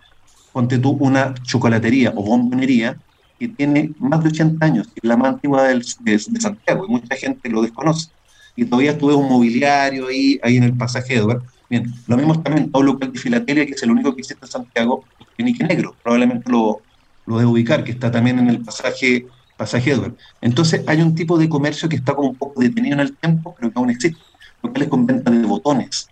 ponte 0.52 0.80
tú, 0.80 0.98
una 1.00 1.36
chocolatería 1.44 2.12
o 2.16 2.24
bombonería 2.24 3.00
que 3.40 3.48
tiene 3.48 3.92
más 4.00 4.22
de 4.22 4.30
80 4.30 4.66
años, 4.66 4.88
que 4.88 5.00
es 5.02 5.08
la 5.08 5.16
más 5.16 5.36
antigua 5.36 5.64
de, 5.64 6.20
Santiago, 6.20 6.86
y 6.86 6.92
mucha 6.92 7.16
gente 7.16 7.50
lo 7.50 7.62
desconoce. 7.62 8.10
Y 8.56 8.66
todavía 8.66 8.98
tuve 8.98 9.16
un 9.16 9.30
mobiliario 9.30 10.08
ahí, 10.08 10.40
ahí 10.44 10.58
en 10.58 10.64
el 10.64 10.76
pasaje 10.76 11.16
Edward. 11.16 11.44
Bien, 11.70 11.86
lo 12.08 12.18
mismo 12.18 12.42
también 12.42 12.72
todo 12.72 12.84
local 12.84 13.14
de 13.14 13.20
Filatelia, 13.20 13.66
que 13.66 13.74
es 13.74 13.84
el 13.84 13.92
único 13.92 14.14
que 14.14 14.22
existe 14.22 14.44
en 14.46 14.52
Santiago, 14.52 15.06
Penique 15.38 15.64
Negro, 15.64 15.96
probablemente 16.04 16.52
lo, 16.52 16.82
lo 17.26 17.38
debe 17.38 17.50
ubicar, 17.50 17.84
que 17.84 17.92
está 17.92 18.12
también 18.12 18.40
en 18.40 18.50
el 18.50 18.60
pasaje, 18.60 19.28
pasaje 19.56 19.92
Edward. 19.92 20.16
Entonces 20.42 20.84
hay 20.88 21.02
un 21.02 21.16
tipo 21.16 21.38
de 21.38 21.48
comercio 21.48 21.88
que 21.88 21.96
está 21.96 22.14
como 22.14 22.30
un 22.30 22.36
poco 22.36 22.62
detenido 22.62 22.96
en 22.96 23.02
el 23.02 23.16
tiempo, 23.16 23.56
pero 23.58 23.72
que 23.72 23.80
aún 23.80 23.90
existe. 23.92 24.20
Locales 24.62 24.90
con 24.90 25.06
venta 25.06 25.32
de 25.32 25.46
botones, 25.46 26.10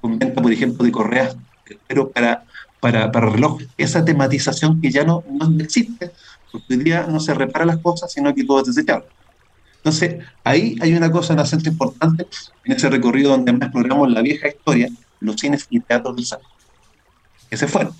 con 0.00 0.18
venta, 0.18 0.42
por 0.42 0.52
ejemplo, 0.52 0.84
de 0.84 0.90
correas, 0.90 1.36
pero 1.86 2.10
para, 2.10 2.44
para, 2.80 3.12
para 3.12 3.30
reloj. 3.30 3.60
Esa 3.76 4.04
tematización 4.04 4.80
que 4.80 4.90
ya 4.90 5.04
no, 5.04 5.22
no 5.30 5.62
existe, 5.62 6.10
porque 6.54 6.74
hoy 6.74 6.84
día 6.84 7.04
no 7.08 7.18
se 7.18 7.34
repara 7.34 7.64
las 7.64 7.78
cosas, 7.78 8.12
sino 8.12 8.32
que 8.32 8.44
todo 8.44 8.60
es 8.60 8.66
desechable. 8.66 9.06
Entonces, 9.78 10.24
ahí 10.44 10.76
hay 10.80 10.94
una 10.94 11.10
cosa 11.10 11.32
en 11.32 11.40
acento 11.40 11.68
importante, 11.68 12.28
en 12.64 12.72
ese 12.72 12.88
recorrido 12.88 13.32
donde 13.32 13.52
más 13.52 13.62
exploramos 13.62 14.08
la 14.12 14.22
vieja 14.22 14.46
historia, 14.46 14.88
los 15.18 15.34
cines 15.34 15.66
y 15.68 15.80
teatros 15.80 16.14
del 16.14 16.24
Santo, 16.24 16.46
que 17.50 17.56
se 17.56 17.66
fueron. 17.66 17.92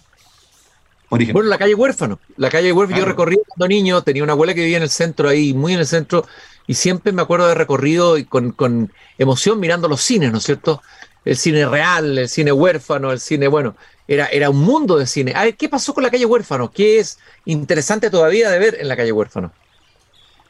Por 1.09 1.21
ejemplo. 1.21 1.41
Bueno, 1.41 1.51
la 1.51 1.59
calle 1.59 1.75
Huérfano. 1.75 2.21
La 2.37 2.49
calle 2.49 2.73
Huérfano, 2.73 3.01
yo 3.01 3.05
recorrí 3.05 3.39
cuando 3.49 3.67
niño, 3.67 4.03
tenía 4.03 4.23
una 4.23 4.35
abuela 4.35 4.55
que 4.55 4.61
vivía 4.61 4.77
en 4.77 4.85
el 4.85 4.91
centro, 4.91 5.29
ahí, 5.29 5.53
muy 5.53 5.75
en 5.75 5.81
el 5.81 5.87
centro, 5.87 6.25
y 6.69 6.75
siempre 6.75 7.11
me 7.11 7.23
acuerdo 7.23 7.49
de 7.49 7.55
recorrido 7.55 8.19
y 8.19 8.25
con, 8.25 8.53
con 8.53 8.93
emoción 9.19 9.59
mirando 9.59 9.89
los 9.89 10.01
cines, 10.01 10.31
¿no 10.31 10.39
es 10.39 10.45
cierto? 10.45 10.81
El 11.25 11.37
cine 11.37 11.67
real, 11.67 12.19
el 12.19 12.29
cine 12.29 12.53
huérfano, 12.53 13.11
el 13.11 13.19
cine, 13.19 13.49
bueno, 13.49 13.75
era, 14.07 14.27
era 14.27 14.51
un 14.51 14.59
mundo 14.59 14.97
de 14.99 15.07
cine. 15.07 15.33
A 15.35 15.45
ver, 15.45 15.57
¿qué 15.57 15.69
pasó 15.69 15.95
con 15.95 16.03
la 16.03 16.11
calle 16.11 16.27
Huérfano? 16.27 16.71
¿Qué 16.71 16.99
es 16.99 17.19
interesante 17.45 18.11
todavía 18.11 18.51
de 18.51 18.59
ver 18.59 18.77
en 18.81 18.89
la 18.89 18.97
calle 18.97 19.13
Huérfano? 19.13 19.53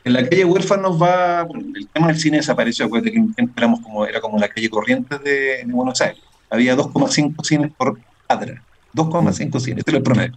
En 0.04 0.12
la 0.12 0.28
calle 0.28 0.44
Huérfano 0.44 0.98
va, 0.98 1.44
bueno, 1.44 1.64
el 1.74 1.88
tema 1.88 2.08
del 2.08 2.18
cine 2.18 2.36
desapareció, 2.36 2.84
acuérdate 2.84 3.12
que 3.12 3.48
éramos 3.56 3.80
como, 3.80 4.04
era 4.04 4.20
como 4.20 4.38
la 4.38 4.48
calle 4.48 4.68
Corrientes 4.68 5.22
de, 5.22 5.64
Buenos 5.66 6.00
Aires. 6.00 6.20
había 6.50 6.76
2,5 6.76 7.42
cines 7.42 7.72
por 7.72 7.98
cuadra. 8.26 8.62
2,5 8.94 9.60
cines, 9.60 9.78
este 9.78 9.90
es 9.90 9.96
el 9.96 10.02
promedio. 10.02 10.36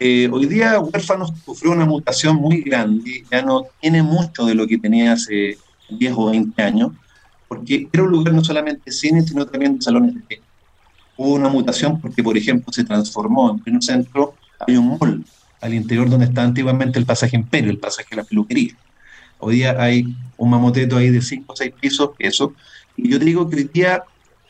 Eh, 0.00 0.28
hoy 0.32 0.46
día 0.46 0.80
Huérfanos 0.80 1.32
sufrió 1.44 1.72
una 1.72 1.84
mutación 1.84 2.36
muy 2.36 2.62
grande, 2.62 3.22
ya 3.30 3.42
no 3.42 3.66
tiene 3.80 4.02
mucho 4.02 4.46
de 4.46 4.54
lo 4.54 4.66
que 4.66 4.78
tenía 4.78 5.12
hace 5.12 5.58
10 5.90 6.14
o 6.16 6.30
20 6.30 6.62
años, 6.62 6.92
porque 7.46 7.86
era 7.92 8.02
un 8.02 8.10
lugar 8.10 8.34
no 8.34 8.42
solamente 8.42 8.82
de 8.86 8.92
cine, 8.92 9.22
sino 9.22 9.46
también 9.46 9.76
de 9.76 9.82
salones 9.82 10.14
de 10.14 10.20
té. 10.22 10.42
Hubo 11.22 11.34
una 11.34 11.50
mutación 11.50 12.00
porque, 12.00 12.22
por 12.22 12.34
ejemplo, 12.38 12.72
se 12.72 12.82
transformó 12.82 13.60
en 13.66 13.74
un 13.74 13.82
centro, 13.82 14.36
hay 14.58 14.78
un 14.78 14.96
mall 14.98 15.22
al 15.60 15.74
interior 15.74 16.08
donde 16.08 16.24
está 16.24 16.42
antiguamente 16.42 16.98
el 16.98 17.04
pasaje 17.04 17.36
Imperio, 17.36 17.70
el 17.70 17.76
pasaje 17.76 18.08
de 18.08 18.16
la 18.16 18.24
peluquería. 18.24 18.72
Hoy 19.38 19.56
día 19.56 19.76
hay 19.78 20.16
un 20.38 20.48
mamoteto 20.48 20.96
ahí 20.96 21.10
de 21.10 21.20
5 21.20 21.52
o 21.52 21.54
6 21.54 21.74
pisos, 21.78 22.12
eso. 22.18 22.54
Y 22.96 23.10
yo 23.10 23.18
digo 23.18 23.50
que 23.50 23.56
hoy 23.56 23.70
día 23.70 24.02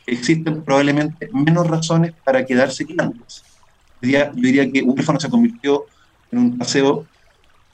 existen 0.06 0.62
probablemente 0.62 1.28
menos 1.33 1.66
razones 1.66 2.12
para 2.24 2.46
quedarse 2.46 2.87
que 2.87 2.94
antes. 2.96 3.42
Hoy 4.00 4.11
día 4.11 4.30
yo 4.33 4.40
diría 4.40 4.70
que 4.70 4.80
Huérfano 4.80 5.18
se 5.18 5.28
convirtió 5.28 5.87
en 6.30 6.38
un 6.38 6.56
paseo, 6.56 7.04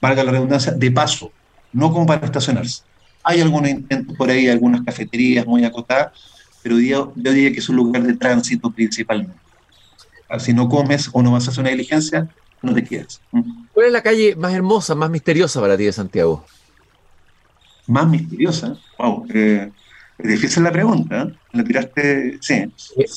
valga 0.01 0.23
la 0.23 0.31
redundancia, 0.31 0.71
de 0.71 0.89
paso, 0.89 1.31
no 1.71 1.93
como 1.93 2.07
para 2.07 2.25
estacionarse. 2.25 2.81
Hay 3.21 3.41
algunos 3.41 3.69
intentos 3.69 4.17
por 4.17 4.31
ahí, 4.31 4.49
algunas 4.49 4.81
cafeterías 4.81 5.45
muy 5.45 5.63
acotadas, 5.65 6.13
pero 6.67 6.77
día, 6.77 6.97
yo 7.15 7.31
diría 7.31 7.53
que 7.53 7.59
es 7.59 7.69
un 7.69 7.77
lugar 7.77 8.03
de 8.03 8.13
tránsito 8.13 8.69
principalmente. 8.69 9.33
Si 10.39 10.53
no 10.53 10.67
comes 10.67 11.09
o 11.13 11.21
no 11.23 11.31
vas 11.31 11.47
a 11.47 11.51
hacer 11.51 11.61
una 11.61 11.69
diligencia, 11.69 12.27
no 12.61 12.73
te 12.73 12.83
quedas. 12.83 13.21
¿Cuál 13.73 13.85
es 13.85 13.91
la 13.93 14.03
calle 14.03 14.35
más 14.35 14.53
hermosa, 14.53 14.93
más 14.93 15.09
misteriosa 15.09 15.61
para 15.61 15.77
ti 15.77 15.85
de 15.85 15.93
Santiago? 15.93 16.43
más 17.87 18.07
misteriosa. 18.07 18.77
Wow, 18.99 19.25
eh, 19.33 19.71
es 20.17 20.27
difícil 20.27 20.63
la 20.63 20.71
pregunta. 20.71 21.23
¿eh? 21.23 21.33
La 21.53 21.63
tiraste, 21.63 22.37
sí. 22.41 22.65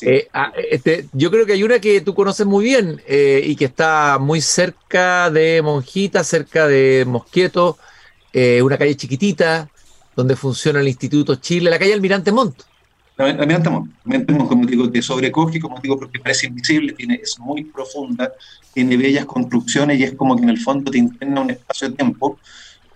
Eh, 0.03 0.29
ah, 0.33 0.53
este, 0.71 1.07
yo 1.13 1.31
creo 1.31 1.45
que 1.45 1.55
hay 1.55 1.63
una 1.65 1.81
que 1.81 2.01
tú 2.01 2.15
conoces 2.15 2.47
muy 2.47 2.65
bien 2.65 3.03
y 3.09 3.57
que 3.57 3.65
está 3.65 4.19
muy 4.21 4.41
cerca 4.41 5.29
de 5.29 5.61
Monjita, 5.63 6.25
cerca 6.25 6.69
de 6.69 7.05
Mosquieto, 7.05 7.79
una 8.63 8.79
calle 8.79 8.97
chiquitita 8.97 9.69
donde 10.17 10.37
funciona 10.37 10.81
el 10.81 10.89
Instituto 10.89 11.35
Chile, 11.37 11.71
la 11.71 11.79
calle 11.79 11.95
Almirante 11.95 12.33
Montt. 12.33 12.70
Almirante 13.21 13.71
Montt, 13.71 14.49
como 14.49 14.67
digo, 14.67 14.91
te 14.91 15.03
sobrecoge, 15.03 15.61
como 15.61 15.79
digo, 15.81 15.99
porque 15.99 16.19
parece 16.19 16.47
invisible, 16.47 16.93
tiene, 16.93 17.21
es 17.23 17.39
muy 17.39 17.65
profunda, 17.65 18.33
tiene 18.73 18.97
bellas 18.97 19.27
construcciones 19.27 19.99
y 19.99 20.05
es 20.05 20.13
como 20.13 20.37
que 20.37 20.43
en 20.43 20.51
el 20.51 20.59
fondo 20.59 20.91
te 20.91 20.99
interna 20.99 21.41
un 21.41 21.51
espacio 21.51 21.89
de 21.89 21.97
tiempo 21.97 22.39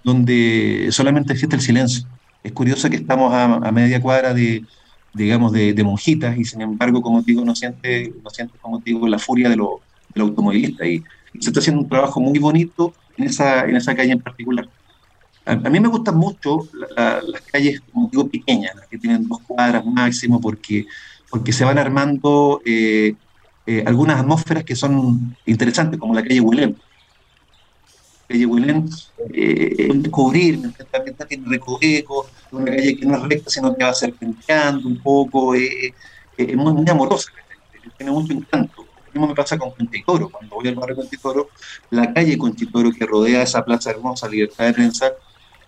donde 0.02 0.88
solamente 0.90 1.32
existe 1.32 1.56
el 1.56 1.62
silencio. 1.62 2.06
Es 2.42 2.52
curioso 2.52 2.90
que 2.90 2.96
estamos 2.96 3.32
a, 3.32 3.70
media 3.72 4.00
cuadra 4.00 4.34
de, 4.34 4.64
digamos, 5.14 5.52
de, 5.52 5.82
monjitas 5.82 6.36
y 6.38 6.44
sin 6.44 6.60
embargo, 6.60 7.00
como 7.00 7.22
digo, 7.22 7.44
no 7.44 7.54
siente, 7.56 8.12
no 8.22 8.30
siente 8.30 8.54
como 8.60 8.78
digo, 8.80 9.08
la 9.08 9.18
furia 9.18 9.48
de 9.48 9.56
lo, 9.56 9.80
del 10.14 10.22
automovilista. 10.22 10.86
Y, 10.86 11.02
se 11.40 11.50
está 11.50 11.58
haciendo 11.58 11.82
un 11.82 11.88
trabajo 11.88 12.20
muy 12.20 12.38
bonito 12.38 12.94
en 13.16 13.24
esa, 13.24 13.64
en 13.64 13.74
esa 13.74 13.92
calle 13.96 14.12
en 14.12 14.20
particular. 14.20 14.68
A, 15.46 15.56
mí 15.56 15.80
me 15.80 15.88
gustan 15.88 16.16
mucho 16.16 16.68
las 16.96 17.42
calles, 17.52 17.82
como 17.92 18.08
digo, 18.08 18.28
pequeñas, 18.28 18.74
las 18.76 18.88
que 18.88 18.98
tienen 18.98 19.28
dos 19.28 19.40
cuadras 19.46 19.84
máximo, 19.84 20.40
porque, 20.40 20.86
porque 21.30 21.52
se 21.52 21.64
van 21.64 21.78
armando 21.78 22.62
eh, 22.64 23.14
eh, 23.66 23.84
algunas 23.86 24.20
atmósferas 24.20 24.64
que 24.64 24.74
son 24.74 25.36
interesantes, 25.44 26.00
como 26.00 26.14
la 26.14 26.22
calle 26.22 26.40
Willem 26.40 26.74
calle 28.26 28.46
Huilén, 28.46 28.88
eh, 29.32 29.90
descubrir, 29.94 30.60
también 30.90 31.16
tiene 31.28 31.44
recoveco, 31.48 32.26
una 32.52 32.64
calle 32.66 32.96
que 32.96 33.06
no 33.06 33.16
es 33.16 33.22
recta, 33.22 33.50
sino 33.50 33.74
que 33.76 33.84
va 33.84 33.94
serpenteando 33.94 34.88
un 34.88 35.00
poco, 35.00 35.54
eh, 35.54 35.94
es 36.36 36.56
muy, 36.56 36.72
muy, 36.72 36.88
amorosa, 36.88 37.30
tiene 37.96 38.12
mucho 38.12 38.32
encanto. 38.32 38.86
Lo 39.06 39.12
mismo 39.12 39.28
me 39.28 39.34
pasa 39.34 39.58
con 39.58 39.70
Conchitoro, 39.72 40.30
cuando 40.30 40.56
voy 40.56 40.68
al 40.68 40.74
barrio 40.74 40.96
Conchitoro, 40.96 41.50
la 41.90 42.12
calle 42.12 42.36
Conchitoro 42.36 42.90
que 42.90 43.06
rodea 43.06 43.42
esa 43.42 43.64
plaza 43.64 43.90
hermosa, 43.90 44.28
Libertad 44.28 44.66
de 44.66 44.72
Prensa, 44.72 45.12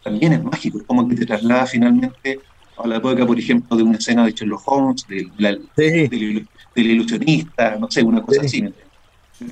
también 0.07 0.35
es 0.35 0.45
mágico, 0.45 0.79
es 0.79 0.85
como 0.85 1.09
que 1.09 1.17
te 1.17 1.27
traslada 1.27 1.67
finalmente 1.67 2.39
a 2.79 2.87
la 2.87 2.99
época, 2.99 3.27
por 3.27 3.37
ejemplo, 3.37 3.77
de 3.77 3.83
una 3.83 3.99
escena 3.99 4.25
de 4.25 4.31
Sherlock 4.31 4.63
Holmes, 4.67 5.05
del, 5.09 5.33
del, 5.77 6.47
ilusionista, 6.77 7.77
no 7.77 7.91
sé, 7.91 8.05
una 8.05 8.23
cosa 8.23 8.43
así. 8.43 8.73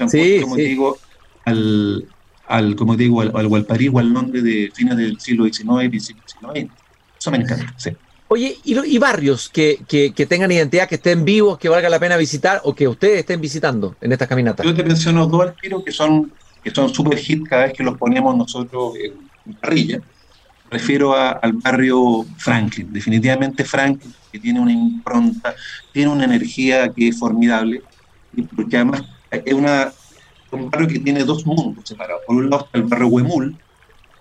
Sí, 0.06 0.38
como 0.42 0.54
digo, 0.54 0.96
al, 1.44 2.06
al, 2.46 2.76
como 2.76 2.96
digo, 2.96 3.20
al, 3.20 3.32
al 3.34 3.46
o 3.46 3.98
al 3.98 4.08
Londres 4.12 4.44
de 4.44 4.70
fines 4.72 4.96
del 4.96 5.18
siglo 5.18 5.44
XIX 5.44 5.86
y 5.86 5.88
principios 5.88 6.24
del 6.24 6.32
siglo 6.32 6.52
XX. 6.52 6.86
Eso 7.18 7.30
me 7.32 7.38
encanta, 7.38 7.74
sí. 7.76 7.90
Oye, 8.28 8.56
¿y, 8.64 8.98
barrios 8.98 9.48
que, 9.48 9.80
que, 9.88 10.12
que, 10.12 10.26
tengan 10.26 10.52
identidad, 10.52 10.88
que 10.88 10.94
estén 10.94 11.24
vivos, 11.24 11.58
que 11.58 11.68
valga 11.68 11.88
la 11.88 11.98
pena 11.98 12.16
visitar 12.16 12.60
o 12.62 12.74
que 12.74 12.86
ustedes 12.86 13.18
estén 13.18 13.40
visitando 13.40 13.96
en 14.00 14.12
esta 14.12 14.28
caminata? 14.28 14.62
Yo 14.62 14.74
te 14.74 14.84
menciono 14.84 15.26
dos 15.26 15.40
al 15.42 15.84
que 15.84 15.90
son 15.92 16.32
que 16.62 16.70
son 16.70 16.94
super 16.94 17.18
hit 17.18 17.46
cada 17.46 17.64
vez 17.64 17.74
que 17.74 17.82
los 17.82 17.98
ponemos 17.98 18.34
nosotros 18.36 18.94
en 18.96 19.54
parrilla. 19.54 20.00
Refiero 20.70 21.14
al 21.14 21.52
barrio 21.52 22.24
Franklin. 22.38 22.92
Definitivamente 22.92 23.64
Franklin, 23.64 24.12
que 24.32 24.38
tiene 24.38 24.60
una 24.60 24.72
impronta, 24.72 25.54
tiene 25.92 26.10
una 26.10 26.24
energía 26.24 26.92
que 26.92 27.08
es 27.08 27.18
formidable, 27.18 27.82
porque 28.56 28.76
además 28.76 29.02
es 29.30 29.52
una 29.52 29.92
un 30.54 30.70
barrio 30.70 30.88
que 30.88 30.98
tiene 31.00 31.24
dos 31.24 31.44
mundos 31.46 31.84
separados. 31.84 32.22
Por 32.26 32.36
un 32.36 32.50
lado 32.50 32.64
está 32.64 32.78
el 32.78 32.84
barrio 32.84 33.08
Huemul, 33.08 33.56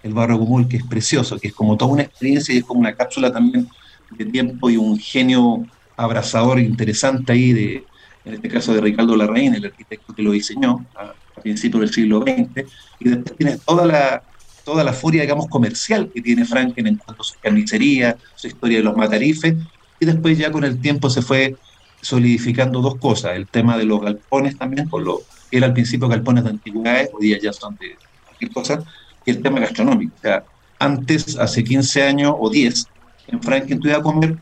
el 0.03 0.13
barrio 0.13 0.37
Huemul 0.37 0.67
que 0.67 0.77
es 0.77 0.85
precioso, 0.85 1.39
que 1.39 1.49
es 1.49 1.53
como 1.53 1.77
toda 1.77 1.91
una 1.91 2.03
experiencia 2.03 2.53
y 2.53 2.57
es 2.57 2.63
como 2.63 2.79
una 2.79 2.95
cápsula 2.95 3.31
también 3.31 3.67
de 4.11 4.25
tiempo 4.25 4.69
y 4.69 4.77
un 4.77 4.97
genio 4.97 5.65
abrazador 5.95 6.59
interesante 6.59 7.33
ahí, 7.33 7.53
de, 7.53 7.83
en 8.25 8.33
este 8.33 8.49
caso 8.49 8.73
de 8.73 8.81
Ricardo 8.81 9.15
Larraín, 9.15 9.55
el 9.55 9.65
arquitecto 9.65 10.13
que 10.13 10.23
lo 10.23 10.31
diseñó 10.31 10.85
a, 10.95 11.13
principios 11.41 11.81
del 11.81 11.93
siglo 11.93 12.21
XX, 12.21 12.65
y 12.99 13.09
después 13.09 13.35
tienes 13.37 13.59
toda 13.61 13.85
la, 13.85 14.23
toda 14.63 14.83
la 14.83 14.93
furia, 14.93 15.21
digamos, 15.21 15.47
comercial 15.47 16.09
que 16.13 16.21
tiene 16.21 16.45
Franken 16.45 16.87
en 16.87 16.97
cuanto 16.97 17.21
a 17.21 17.25
su 17.25 17.39
carnicería, 17.39 18.17
su 18.35 18.47
historia 18.47 18.77
de 18.77 18.83
los 18.83 18.95
matarifes, 18.95 19.55
y 19.99 20.05
después 20.05 20.37
ya 20.37 20.51
con 20.51 20.63
el 20.63 20.79
tiempo 20.79 21.09
se 21.09 21.21
fue 21.21 21.57
solidificando 22.01 22.81
dos 22.81 22.97
cosas, 22.97 23.35
el 23.35 23.47
tema 23.47 23.77
de 23.77 23.85
los 23.85 24.01
galpones 24.01 24.57
también, 24.57 24.89
con 24.89 25.03
los 25.03 25.19
era 25.51 25.67
al 25.67 25.73
principio 25.73 26.07
galpones 26.07 26.43
de 26.43 26.49
antigüedades, 26.49 27.09
hoy 27.13 27.27
día 27.27 27.37
ya 27.41 27.53
son 27.53 27.77
de 27.77 27.97
cualquier 28.25 28.51
cosa, 28.51 28.83
y 29.25 29.31
el 29.31 29.41
tema 29.41 29.59
gastronómico. 29.59 30.15
O 30.17 30.19
sea, 30.19 30.43
antes, 30.79 31.37
hace 31.37 31.63
15 31.63 32.03
años 32.03 32.33
o 32.37 32.49
10, 32.49 32.87
en 33.27 33.41
Franklin 33.41 33.79
tú 33.79 33.87
ibas 33.87 33.99
a 33.99 34.03
comer 34.03 34.37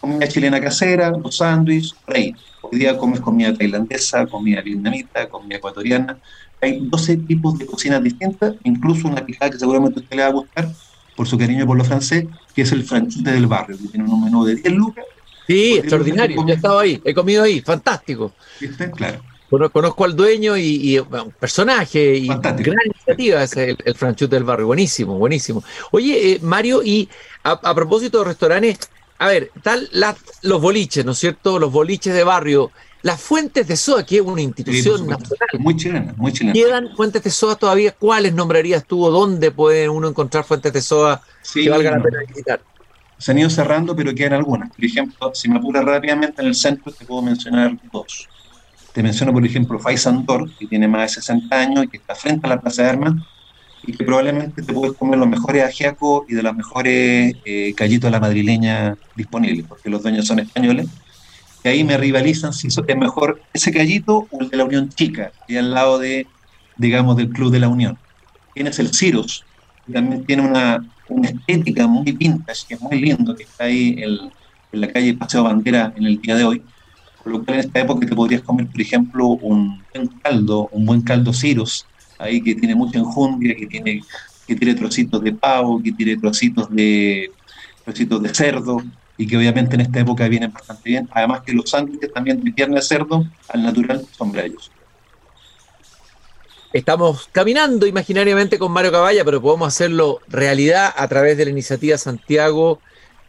comida 0.00 0.28
chilena 0.28 0.60
casera, 0.60 1.10
los 1.10 1.36
sándwiches, 1.36 1.94
rey. 2.06 2.34
Hoy 2.62 2.78
día 2.78 2.96
comes 2.96 3.20
comida 3.20 3.52
tailandesa, 3.52 4.26
comida 4.26 4.60
vietnamita, 4.62 5.28
comida 5.28 5.56
ecuatoriana. 5.56 6.18
Hay 6.60 6.80
12 6.80 7.16
tipos 7.18 7.58
de 7.58 7.66
cocinas 7.66 8.02
distintas, 8.02 8.54
incluso 8.64 9.08
una 9.08 9.24
pijada 9.24 9.50
que 9.50 9.58
seguramente 9.58 10.00
a 10.00 10.02
usted 10.02 10.16
le 10.16 10.22
va 10.22 10.28
a 10.28 10.32
gustar 10.32 10.68
por 11.16 11.26
su 11.26 11.38
cariño 11.38 11.66
por 11.66 11.76
lo 11.76 11.84
francés, 11.84 12.26
que 12.54 12.62
es 12.62 12.72
el 12.72 12.84
franchute 12.84 13.32
del 13.32 13.46
barrio, 13.46 13.76
que 13.76 13.88
tiene 13.88 14.08
un 14.08 14.24
menú 14.24 14.44
de 14.44 14.56
10 14.56 14.74
lucas. 14.74 15.04
Sí, 15.46 15.74
extraordinario, 15.78 16.36
yo 16.46 16.52
he 16.52 16.56
estado 16.56 16.78
ahí, 16.78 17.00
he 17.04 17.14
comido 17.14 17.42
ahí, 17.42 17.60
fantástico. 17.60 18.32
¿Viste? 18.60 18.90
Claro. 18.90 19.20
Conozco 19.48 20.04
al 20.04 20.14
dueño 20.14 20.58
y, 20.58 20.98
un 20.98 21.32
personaje 21.40 22.16
y 22.16 22.26
gran 22.26 22.76
iniciativa 22.84 23.42
es 23.42 23.56
el, 23.56 23.78
el 23.82 24.28
del 24.28 24.44
barrio. 24.44 24.66
Buenísimo, 24.66 25.16
buenísimo. 25.16 25.64
Oye, 25.90 26.32
eh, 26.32 26.38
Mario, 26.42 26.82
y 26.84 27.08
a, 27.42 27.74
propósito 27.74 28.18
de 28.18 28.24
restaurantes, 28.26 28.78
a 29.18 29.28
ver, 29.28 29.50
tal 29.62 29.88
los 30.42 30.60
boliches, 30.60 31.04
¿no 31.04 31.12
es 31.12 31.18
cierto? 31.18 31.58
Los 31.58 31.72
boliches 31.72 32.12
de 32.12 32.24
barrio. 32.24 32.70
Las 33.02 33.20
fuentes 33.20 33.66
de 33.68 33.76
soda, 33.76 34.04
que 34.04 34.16
es 34.16 34.22
una 34.22 34.42
institución 34.42 35.06
nacional. 35.06 35.48
Muy 35.58 35.76
chilena, 35.76 36.14
muy 36.16 36.32
chilena. 36.32 36.52
¿Quedan 36.52 36.96
fuentes 36.96 37.22
de 37.22 37.30
soda 37.30 37.54
todavía? 37.54 37.92
¿Cuáles 37.92 38.32
nombrarías 38.34 38.84
tú 38.84 39.04
o 39.04 39.10
dónde 39.10 39.50
puede 39.50 39.88
uno 39.88 40.08
encontrar 40.08 40.44
fuentes 40.44 40.72
de 40.72 40.82
soda 40.82 41.22
que 41.52 41.70
valga 41.70 41.92
la 41.92 42.02
pena 42.02 42.18
visitar? 42.26 42.60
Se 43.18 43.30
han 43.32 43.38
ido 43.38 43.50
cerrando, 43.50 43.94
pero 43.94 44.14
quedan 44.14 44.34
algunas. 44.34 44.70
Por 44.70 44.84
ejemplo, 44.84 45.32
si 45.34 45.48
me 45.48 45.58
apura 45.58 45.80
rápidamente 45.82 46.42
en 46.42 46.48
el 46.48 46.54
centro, 46.54 46.92
te 46.92 47.04
puedo 47.04 47.22
mencionar 47.22 47.76
dos. 47.92 48.28
Te 48.92 49.02
menciono, 49.02 49.32
por 49.32 49.44
ejemplo, 49.44 49.78
Faisandor, 49.78 50.50
que 50.56 50.66
tiene 50.66 50.88
más 50.88 51.02
de 51.02 51.20
60 51.20 51.56
años 51.56 51.84
y 51.84 51.88
que 51.88 51.98
está 51.98 52.14
frente 52.14 52.46
a 52.46 52.50
la 52.50 52.60
Plaza 52.60 52.82
de 52.82 52.88
Armas 52.88 53.14
y 53.82 53.92
que 53.92 54.04
probablemente 54.04 54.62
te 54.62 54.72
puedes 54.72 54.96
comer 54.96 55.18
los 55.18 55.28
mejores 55.28 55.64
ajiacos 55.64 56.24
y 56.28 56.34
de 56.34 56.42
los 56.42 56.54
mejores 56.54 57.36
eh, 57.44 57.72
callitos 57.74 58.08
de 58.08 58.10
la 58.10 58.20
madrileña 58.20 58.96
disponibles, 59.14 59.66
porque 59.66 59.88
los 59.88 60.02
dueños 60.02 60.26
son 60.26 60.40
españoles. 60.40 60.88
Y 61.64 61.68
ahí 61.68 61.84
me 61.84 61.96
rivalizan 61.96 62.52
si 62.52 62.68
es 62.68 62.96
mejor 62.96 63.40
ese 63.52 63.72
callito 63.72 64.28
o 64.30 64.40
el 64.40 64.48
de 64.48 64.56
la 64.56 64.64
Unión 64.64 64.88
Chica, 64.90 65.32
y 65.46 65.56
al 65.56 65.72
lado 65.72 65.98
de, 65.98 66.26
digamos, 66.76 67.16
del 67.16 67.30
Club 67.30 67.50
de 67.50 67.60
la 67.60 67.68
Unión. 67.68 67.98
Tienes 68.54 68.78
el 68.78 68.94
Ciros, 68.94 69.44
que 69.86 69.92
también 69.92 70.24
tiene 70.24 70.42
una, 70.42 70.84
una 71.08 71.28
estética 71.28 71.86
muy 71.86 72.12
vintage, 72.12 72.66
que 72.68 72.74
es 72.74 72.80
muy 72.80 73.00
lindo, 73.00 73.34
que 73.34 73.44
está 73.44 73.64
ahí 73.64 73.96
en, 73.98 74.30
en 74.72 74.80
la 74.80 74.88
calle 74.88 75.14
Paseo 75.14 75.42
Bandera 75.44 75.92
en 75.96 76.06
el 76.06 76.20
día 76.20 76.36
de 76.36 76.44
hoy 76.44 76.62
lo 77.28 77.44
cual 77.44 77.58
en 77.58 77.66
esta 77.66 77.80
época 77.80 78.06
te 78.06 78.14
podrías 78.14 78.42
comer, 78.42 78.66
por 78.66 78.80
ejemplo, 78.80 79.26
un 79.28 79.84
buen 79.92 80.08
caldo, 80.22 80.68
un 80.72 80.86
buen 80.86 81.02
caldo 81.02 81.32
ciros, 81.32 81.86
ahí 82.18 82.42
que 82.42 82.54
tiene 82.54 82.74
mucha 82.74 82.98
enjundia, 82.98 83.54
que 83.54 83.66
tiene, 83.66 84.02
que 84.46 84.56
tiene 84.56 84.74
trocitos 84.74 85.22
de 85.22 85.32
pavo, 85.32 85.82
que 85.82 85.92
tiene 85.92 86.16
trocitos 86.16 86.68
de, 86.70 87.30
trocitos 87.84 88.22
de 88.22 88.34
cerdo, 88.34 88.82
y 89.18 89.26
que 89.26 89.36
obviamente 89.36 89.74
en 89.74 89.82
esta 89.82 89.98
época 89.98 90.26
vienen 90.28 90.52
bastante 90.52 90.88
bien. 90.88 91.08
Además 91.12 91.42
que 91.44 91.52
los 91.52 91.68
sándwiches 91.68 92.12
también 92.12 92.42
de 92.42 92.52
pierna 92.52 92.76
de 92.76 92.82
cerdo 92.82 93.26
al 93.48 93.62
natural 93.62 94.06
son 94.16 94.32
bellos. 94.32 94.70
Estamos 96.72 97.28
caminando 97.32 97.86
imaginariamente 97.86 98.58
con 98.58 98.70
Mario 98.70 98.92
Caballa, 98.92 99.24
pero 99.24 99.42
podemos 99.42 99.68
hacerlo 99.68 100.20
realidad 100.28 100.94
a 100.96 101.08
través 101.08 101.36
de 101.36 101.46
la 101.46 101.50
iniciativa 101.50 101.98
Santiago 101.98 102.80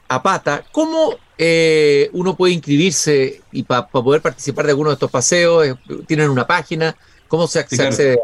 a 0.08 0.22
Pata. 0.22 0.64
¿Cómo 0.72 1.16
eh, 1.38 2.10
uno 2.14 2.36
puede 2.36 2.54
inscribirse 2.54 3.42
y 3.52 3.64
para 3.64 3.88
poder 3.88 4.22
participar 4.22 4.66
de 4.66 4.72
alguno 4.72 4.92
de 4.92 4.96
estos 4.96 5.10
paseos? 5.10 5.66
Eh, 5.66 5.76
¿Tienen 6.06 6.30
una 6.30 6.46
página? 6.46 6.96
¿Cómo 7.28 7.48
se, 7.48 7.60
accede? 7.60 8.20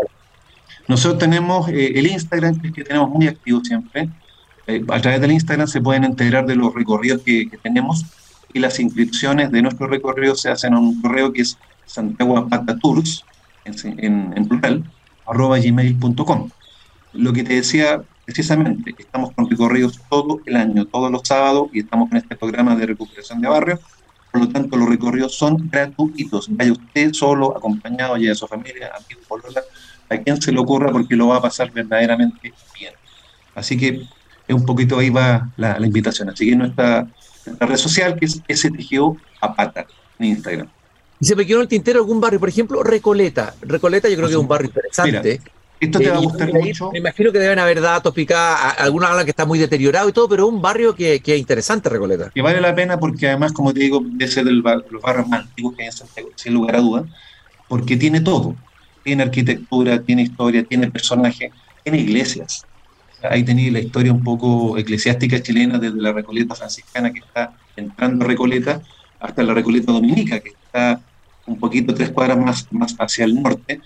Nosotros 0.87 1.17
tenemos 1.17 1.67
eh, 1.69 1.93
el 1.95 2.05
Instagram, 2.07 2.61
que, 2.61 2.67
es 2.67 2.73
que 2.73 2.83
tenemos 2.83 3.09
muy 3.09 3.27
activo 3.27 3.63
siempre. 3.63 4.09
A 4.67 5.01
través 5.01 5.21
del 5.21 5.31
Instagram 5.31 5.67
se 5.67 5.81
pueden 5.81 6.03
enterar 6.03 6.45
de 6.45 6.55
los 6.55 6.73
recorridos 6.73 7.21
que, 7.21 7.49
tenemos 7.61 8.05
y 8.53 8.59
las 8.59 8.79
inscripciones 8.79 9.51
de 9.51 9.61
nuestros 9.61 9.89
recorridos 9.89 10.41
se 10.41 10.49
hacen 10.49 10.73
en 10.73 10.79
un 10.79 11.01
correo 11.01 11.31
que 11.33 11.41
es 11.41 11.57
Santiago 11.85 12.47
Tours, 12.81 13.23
en, 13.65 14.33
en 14.35 14.47
plural, 14.47 14.83
arroba 15.27 15.59
gmail.com. 15.59 16.49
Lo 17.13 17.33
que 17.33 17.43
te 17.43 17.55
decía 17.55 18.01
precisamente, 18.25 18.95
estamos 18.97 19.31
con 19.33 19.49
recorridos 19.49 19.99
todo 20.09 20.41
el 20.45 20.55
año, 20.55 20.85
todos 20.85 21.11
los 21.11 21.21
sábados, 21.23 21.69
y 21.73 21.79
estamos 21.79 22.11
en 22.11 22.17
este 22.17 22.35
programa 22.35 22.75
de 22.75 22.87
recuperación 22.87 23.39
de 23.39 23.47
barrio. 23.47 23.79
Por 24.31 24.41
lo 24.41 24.49
tanto, 24.49 24.75
los 24.75 24.89
recorridos 24.89 25.35
son 25.37 25.69
gratuitos. 25.69 26.47
Vaya 26.49 26.73
usted 26.73 27.13
solo, 27.13 27.55
acompañado 27.55 28.17
ya 28.17 28.29
de 28.29 28.35
su 28.35 28.47
familia, 28.47 28.91
amigo, 28.95 29.21
a 30.09 30.17
quien 30.17 30.41
se 30.41 30.51
le 30.51 30.59
ocurra, 30.59 30.91
porque 30.91 31.15
lo 31.15 31.27
va 31.27 31.37
a 31.37 31.41
pasar 31.41 31.71
verdaderamente 31.71 32.53
bien. 32.77 32.93
Así 33.53 33.77
que 33.77 34.01
es 34.47 34.55
un 34.55 34.65
poquito 34.65 34.99
ahí 34.99 35.09
va 35.09 35.49
la, 35.57 35.77
invitación. 35.79 36.29
Así 36.29 36.49
que 36.49 36.55
nuestra, 36.55 37.07
nuestra 37.45 37.67
red 37.67 37.77
social, 37.77 38.19
que 38.19 38.25
es 38.25 38.41
STGO 38.49 39.17
Apata, 39.41 39.85
en 40.19 40.25
Instagram. 40.27 40.67
Y 41.19 41.25
se 41.25 41.35
me 41.35 41.45
quedó 41.45 41.57
en 41.57 41.63
el 41.63 41.67
tintero 41.67 41.99
algún 41.99 42.19
barrio, 42.19 42.39
por 42.39 42.49
ejemplo, 42.49 42.83
Recoleta. 42.83 43.55
Recoleta 43.61 44.09
yo 44.09 44.15
creo 44.15 44.27
que 44.27 44.33
es 44.33 44.39
un 44.39 44.47
barrio 44.47 44.67
interesante. 44.67 45.41
esto 45.79 45.99
te 45.99 46.09
va 46.09 46.17
a 46.17 46.19
gustar 46.19 46.53
mucho. 46.53 46.91
Me 46.91 46.99
imagino 46.99 47.31
que 47.31 47.39
deben 47.39 47.59
haber 47.59 47.79
datos 47.79 48.13
picados, 48.13 48.73
algunos 48.77 49.09
hablan 49.09 49.25
que 49.25 49.31
está 49.31 49.45
muy 49.45 49.57
deteriorado 49.57 50.09
y 50.09 50.13
todo, 50.13 50.27
pero 50.27 50.45
es 50.45 50.53
un 50.53 50.61
barrio 50.61 50.93
que, 50.93 51.21
que, 51.21 51.35
es 51.35 51.39
interesante, 51.39 51.89
Recoleta. 51.89 52.31
Que 52.33 52.41
vale 52.41 52.59
la 52.59 52.75
pena 52.75 52.99
porque 52.99 53.29
además, 53.29 53.53
como 53.53 53.73
te 53.73 53.79
digo, 53.79 54.03
es 54.19 54.35
de 54.35 54.43
los 54.43 54.63
barrios 55.01 55.27
más 55.27 55.41
antiguos 55.41 55.75
que 55.75 55.83
hay 55.83 55.87
en 55.87 55.93
Santiago, 55.93 56.29
sin 56.35 56.53
lugar 56.53 56.75
a 56.75 56.79
dudas, 56.79 57.05
porque 57.67 57.95
tiene 57.95 58.19
todo. 58.19 58.55
Tiene 59.03 59.23
arquitectura, 59.23 60.01
tiene 60.01 60.23
historia, 60.23 60.63
tiene 60.63 60.91
personajes, 60.91 61.51
tiene 61.83 61.99
iglesias. 61.99 62.65
Ahí 63.29 63.43
tenéis 63.43 63.71
la 63.73 63.79
historia 63.79 64.11
un 64.11 64.23
poco 64.23 64.77
eclesiástica 64.77 65.41
chilena 65.41 65.77
desde 65.77 66.01
la 66.01 66.11
Recoleta 66.11 66.55
franciscana 66.55 67.11
que 67.11 67.19
está 67.19 67.53
entrando 67.75 68.25
a 68.25 68.27
Recoleta 68.27 68.81
hasta 69.19 69.43
la 69.43 69.53
Recoleta 69.53 69.91
Dominica, 69.91 70.39
que 70.39 70.49
está 70.49 71.01
un 71.45 71.59
poquito 71.59 71.93
tres 71.93 72.11
cuadras 72.11 72.37
más, 72.37 72.67
más 72.71 72.95
hacia 72.97 73.25
el 73.25 73.41
norte. 73.41 73.81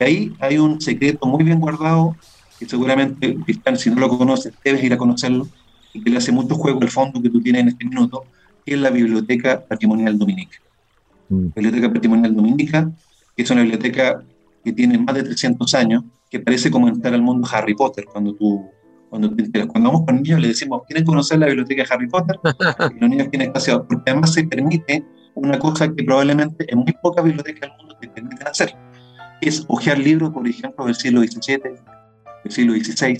Y 0.00 0.04
ahí 0.04 0.36
hay 0.40 0.58
un 0.58 0.80
secreto 0.80 1.26
muy 1.26 1.44
bien 1.44 1.60
guardado, 1.60 2.16
que 2.58 2.66
seguramente, 2.66 3.36
si 3.76 3.90
no 3.90 4.00
lo 4.00 4.08
conoces, 4.08 4.52
debes 4.64 4.82
ir 4.82 4.92
a 4.92 4.98
conocerlo, 4.98 5.48
y 5.92 6.02
que 6.02 6.10
le 6.10 6.18
hace 6.18 6.32
mucho 6.32 6.54
juego 6.56 6.80
al 6.82 6.90
fondo 6.90 7.22
que 7.22 7.30
tú 7.30 7.40
tienes 7.40 7.62
en 7.62 7.68
este 7.68 7.84
minuto, 7.84 8.24
que 8.64 8.74
es 8.74 8.80
la 8.80 8.90
Biblioteca 8.90 9.64
Patrimonial 9.66 10.18
Dominica. 10.18 10.58
Mm. 11.28 11.48
Biblioteca 11.54 11.92
Patrimonial 11.92 12.34
Dominica, 12.34 12.90
que 13.36 13.42
es 13.42 13.50
una 13.50 13.62
biblioteca 13.62 14.22
que 14.64 14.72
tiene 14.72 14.98
más 14.98 15.14
de 15.14 15.22
300 15.22 15.74
años, 15.74 16.04
que 16.30 16.40
parece 16.40 16.70
como 16.70 16.88
entrar 16.88 17.14
al 17.14 17.22
mundo 17.22 17.48
Harry 17.52 17.74
Potter 17.74 18.06
cuando 18.10 18.34
tú 18.34 18.70
cuando, 19.14 19.30
cuando 19.68 19.90
vamos 19.90 20.06
con 20.06 20.16
niños 20.16 20.40
le 20.40 20.48
decimos, 20.48 20.82
¿quieren 20.88 21.04
conocer 21.04 21.38
la 21.38 21.46
biblioteca 21.46 21.84
de 21.84 21.94
Harry 21.94 22.08
Potter? 22.08 22.36
y 22.96 22.98
los 22.98 23.10
niños 23.10 23.30
tienen 23.30 23.48
espacio, 23.48 23.86
porque 23.86 24.10
además 24.10 24.32
se 24.32 24.42
permite 24.42 25.04
una 25.36 25.56
cosa 25.56 25.86
que 25.94 26.02
probablemente 26.02 26.66
en 26.68 26.78
muy 26.78 26.92
pocas 27.00 27.24
bibliotecas 27.24 27.70
del 27.70 27.78
mundo 27.78 27.96
te 28.00 28.08
permiten 28.08 28.48
hacer, 28.48 28.74
es 29.40 29.64
hojear 29.68 29.98
libros, 29.98 30.30
por 30.30 30.48
ejemplo, 30.48 30.86
del 30.86 30.96
siglo 30.96 31.20
XVII, 31.20 31.60
del 32.42 32.52
siglo 32.52 32.74
XVI, 32.74 33.16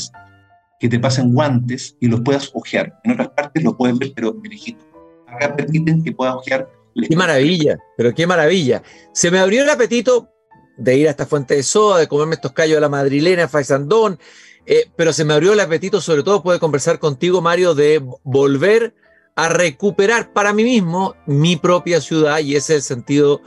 que 0.81 0.89
te 0.89 0.99
pasen 0.99 1.33
guantes 1.33 1.97
y 2.01 2.09
los 2.09 2.21
puedas 2.23 2.51
hojear. 2.55 2.99
En 3.05 3.13
otras 3.13 3.29
partes 3.29 3.63
los 3.63 3.75
puedes 3.77 3.97
ver, 3.97 4.13
pero 4.17 4.33
dirigido. 4.33 4.81
Acá 5.29 5.55
permiten 5.55 6.03
que 6.03 6.11
puedas 6.11 6.35
hojear. 6.35 6.69
Qué 7.09 7.15
maravilla, 7.15 7.79
pero 7.97 8.13
qué 8.13 8.27
maravilla. 8.27 8.83
Se 9.13 9.31
me 9.31 9.39
abrió 9.39 9.63
el 9.63 9.71
apetito 9.71 10.29
de 10.77 10.97
ir 10.97 11.07
a 11.07 11.11
esta 11.11 11.27
fuente 11.27 11.55
de 11.55 11.63
soda, 11.63 12.01
de 12.01 12.09
comerme 12.09 12.35
estos 12.35 12.53
callos 12.53 12.77
de 12.77 12.81
la 12.81 12.89
madrilena, 12.89 13.47
faisandón, 13.47 14.19
eh, 14.67 14.91
pero 14.97 15.13
se 15.13 15.25
me 15.25 15.35
abrió 15.35 15.53
el 15.53 15.61
apetito, 15.61 16.01
sobre 16.01 16.23
todo, 16.23 16.43
poder 16.43 16.61
conversar 16.61 16.99
contigo, 16.99 17.41
Mario, 17.41 17.75
de 17.75 18.03
volver 18.23 18.95
a 19.37 19.49
recuperar 19.49 20.33
para 20.33 20.53
mí 20.53 20.65
mismo 20.65 21.15
mi 21.27 21.57
propia 21.57 22.01
ciudad 22.01 22.39
y 22.39 22.55
ese 22.55 22.77
es 22.77 22.79
el 22.79 22.97
sentido 22.97 23.41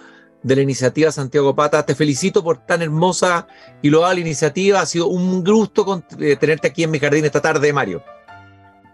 de 0.43 0.55
la 0.55 0.61
iniciativa 0.61 1.11
Santiago 1.11 1.55
Pata. 1.55 1.85
Te 1.85 1.95
felicito 1.95 2.43
por 2.43 2.65
tan 2.65 2.81
hermosa 2.81 3.47
y 3.81 3.89
loable 3.89 4.21
iniciativa. 4.21 4.81
Ha 4.81 4.85
sido 4.85 5.07
un 5.07 5.43
gusto 5.43 6.03
eh, 6.19 6.35
tenerte 6.35 6.67
aquí 6.67 6.83
en 6.83 6.91
mi 6.91 6.99
jardín 6.99 7.25
esta 7.25 7.41
tarde, 7.41 7.71
Mario. 7.73 8.03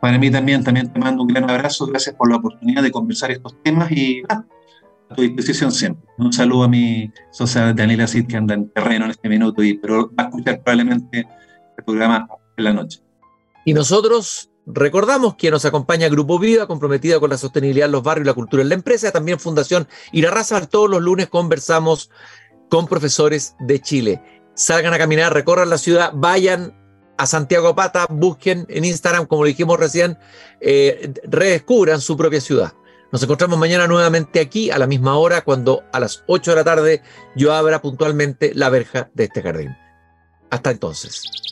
Para 0.02 0.18
mí 0.18 0.30
también, 0.30 0.64
también 0.64 0.92
te 0.92 1.00
mando 1.00 1.24
un 1.24 1.30
gran 1.30 1.50
abrazo. 1.50 1.88
Gracias 1.88 2.16
por 2.16 2.30
la 2.30 2.38
oportunidad 2.38 2.84
de 2.84 2.92
conversar 2.92 3.32
estos 3.32 3.56
temas 3.64 3.92
y 3.92 4.22
a 4.30 4.44
tu 5.16 5.22
disposición 5.22 5.72
siempre. 5.72 6.04
Un 6.18 6.34
saludo 6.34 6.64
a 6.64 6.68
mi 6.68 7.12
socia 7.32 7.74
Daniela 7.74 8.08
Cid 8.08 8.28
que 8.28 8.38
anda 8.38 8.54
en 8.54 8.70
terreno 8.70 9.06
en 9.06 9.12
este 9.12 9.30
minuto, 9.30 9.64
y, 9.64 9.76
pero 9.76 10.12
va 10.18 10.24
a 10.24 10.28
escuchar 10.28 10.62
probablemente 10.62 11.28
programa 11.84 12.28
en 12.58 12.64
la 12.64 12.74
noche. 12.74 13.02
Y 13.66 13.74
nosotros 13.74 14.50
recordamos 14.66 15.36
que 15.36 15.52
nos 15.52 15.66
acompaña 15.66 16.10
Grupo 16.10 16.40
Vida, 16.40 16.68
comprometida 16.68 17.20
con 17.20 17.30
la 17.30 17.38
sostenibilidad 17.38 17.86
en 17.86 17.92
los 17.92 18.04
barrios 18.04 18.28
la 18.28 18.34
cultura 18.34 18.64
en 18.64 18.70
la 18.70 18.76
empresa, 18.76 19.12
también 19.12 19.40
Fundación 19.40 19.88
Irarraza. 20.12 20.66
Todos 20.68 20.90
los 20.90 21.02
lunes 21.02 21.30
conversamos 21.30 22.10
con 22.70 22.88
profesores 22.88 23.56
de 23.60 23.80
Chile. 23.80 24.22
Salgan 24.56 24.94
a 24.94 24.98
caminar, 24.98 25.34
recorran 25.34 25.70
la 25.70 25.78
ciudad, 25.78 26.12
vayan 26.14 26.76
a 27.18 27.26
Santiago 27.26 27.76
Pata, 27.76 28.08
busquen 28.10 28.66
en 28.70 28.86
Instagram, 28.86 29.26
como 29.26 29.44
lo 29.44 29.48
dijimos 29.48 29.80
recién, 29.80 30.18
eh, 30.62 31.14
redescubran 31.24 32.02
su 32.02 32.18
propia 32.18 32.42
ciudad. 32.42 32.74
Nos 33.12 33.22
encontramos 33.22 33.60
mañana 33.60 33.86
nuevamente 33.86 34.40
aquí 34.40 34.72
a 34.72 34.80
la 34.80 34.88
misma 34.88 35.18
hora, 35.18 35.42
cuando 35.42 35.84
a 35.92 36.00
las 36.00 36.24
8 36.28 36.52
de 36.52 36.56
la 36.56 36.64
tarde 36.64 37.04
yo 37.36 37.54
abra 37.54 37.82
puntualmente 37.82 38.54
la 38.56 38.70
verja 38.70 39.12
de 39.14 39.26
este 39.26 39.44
jardín. 39.44 39.78
Hasta 40.50 40.72
entonces. 40.72 41.43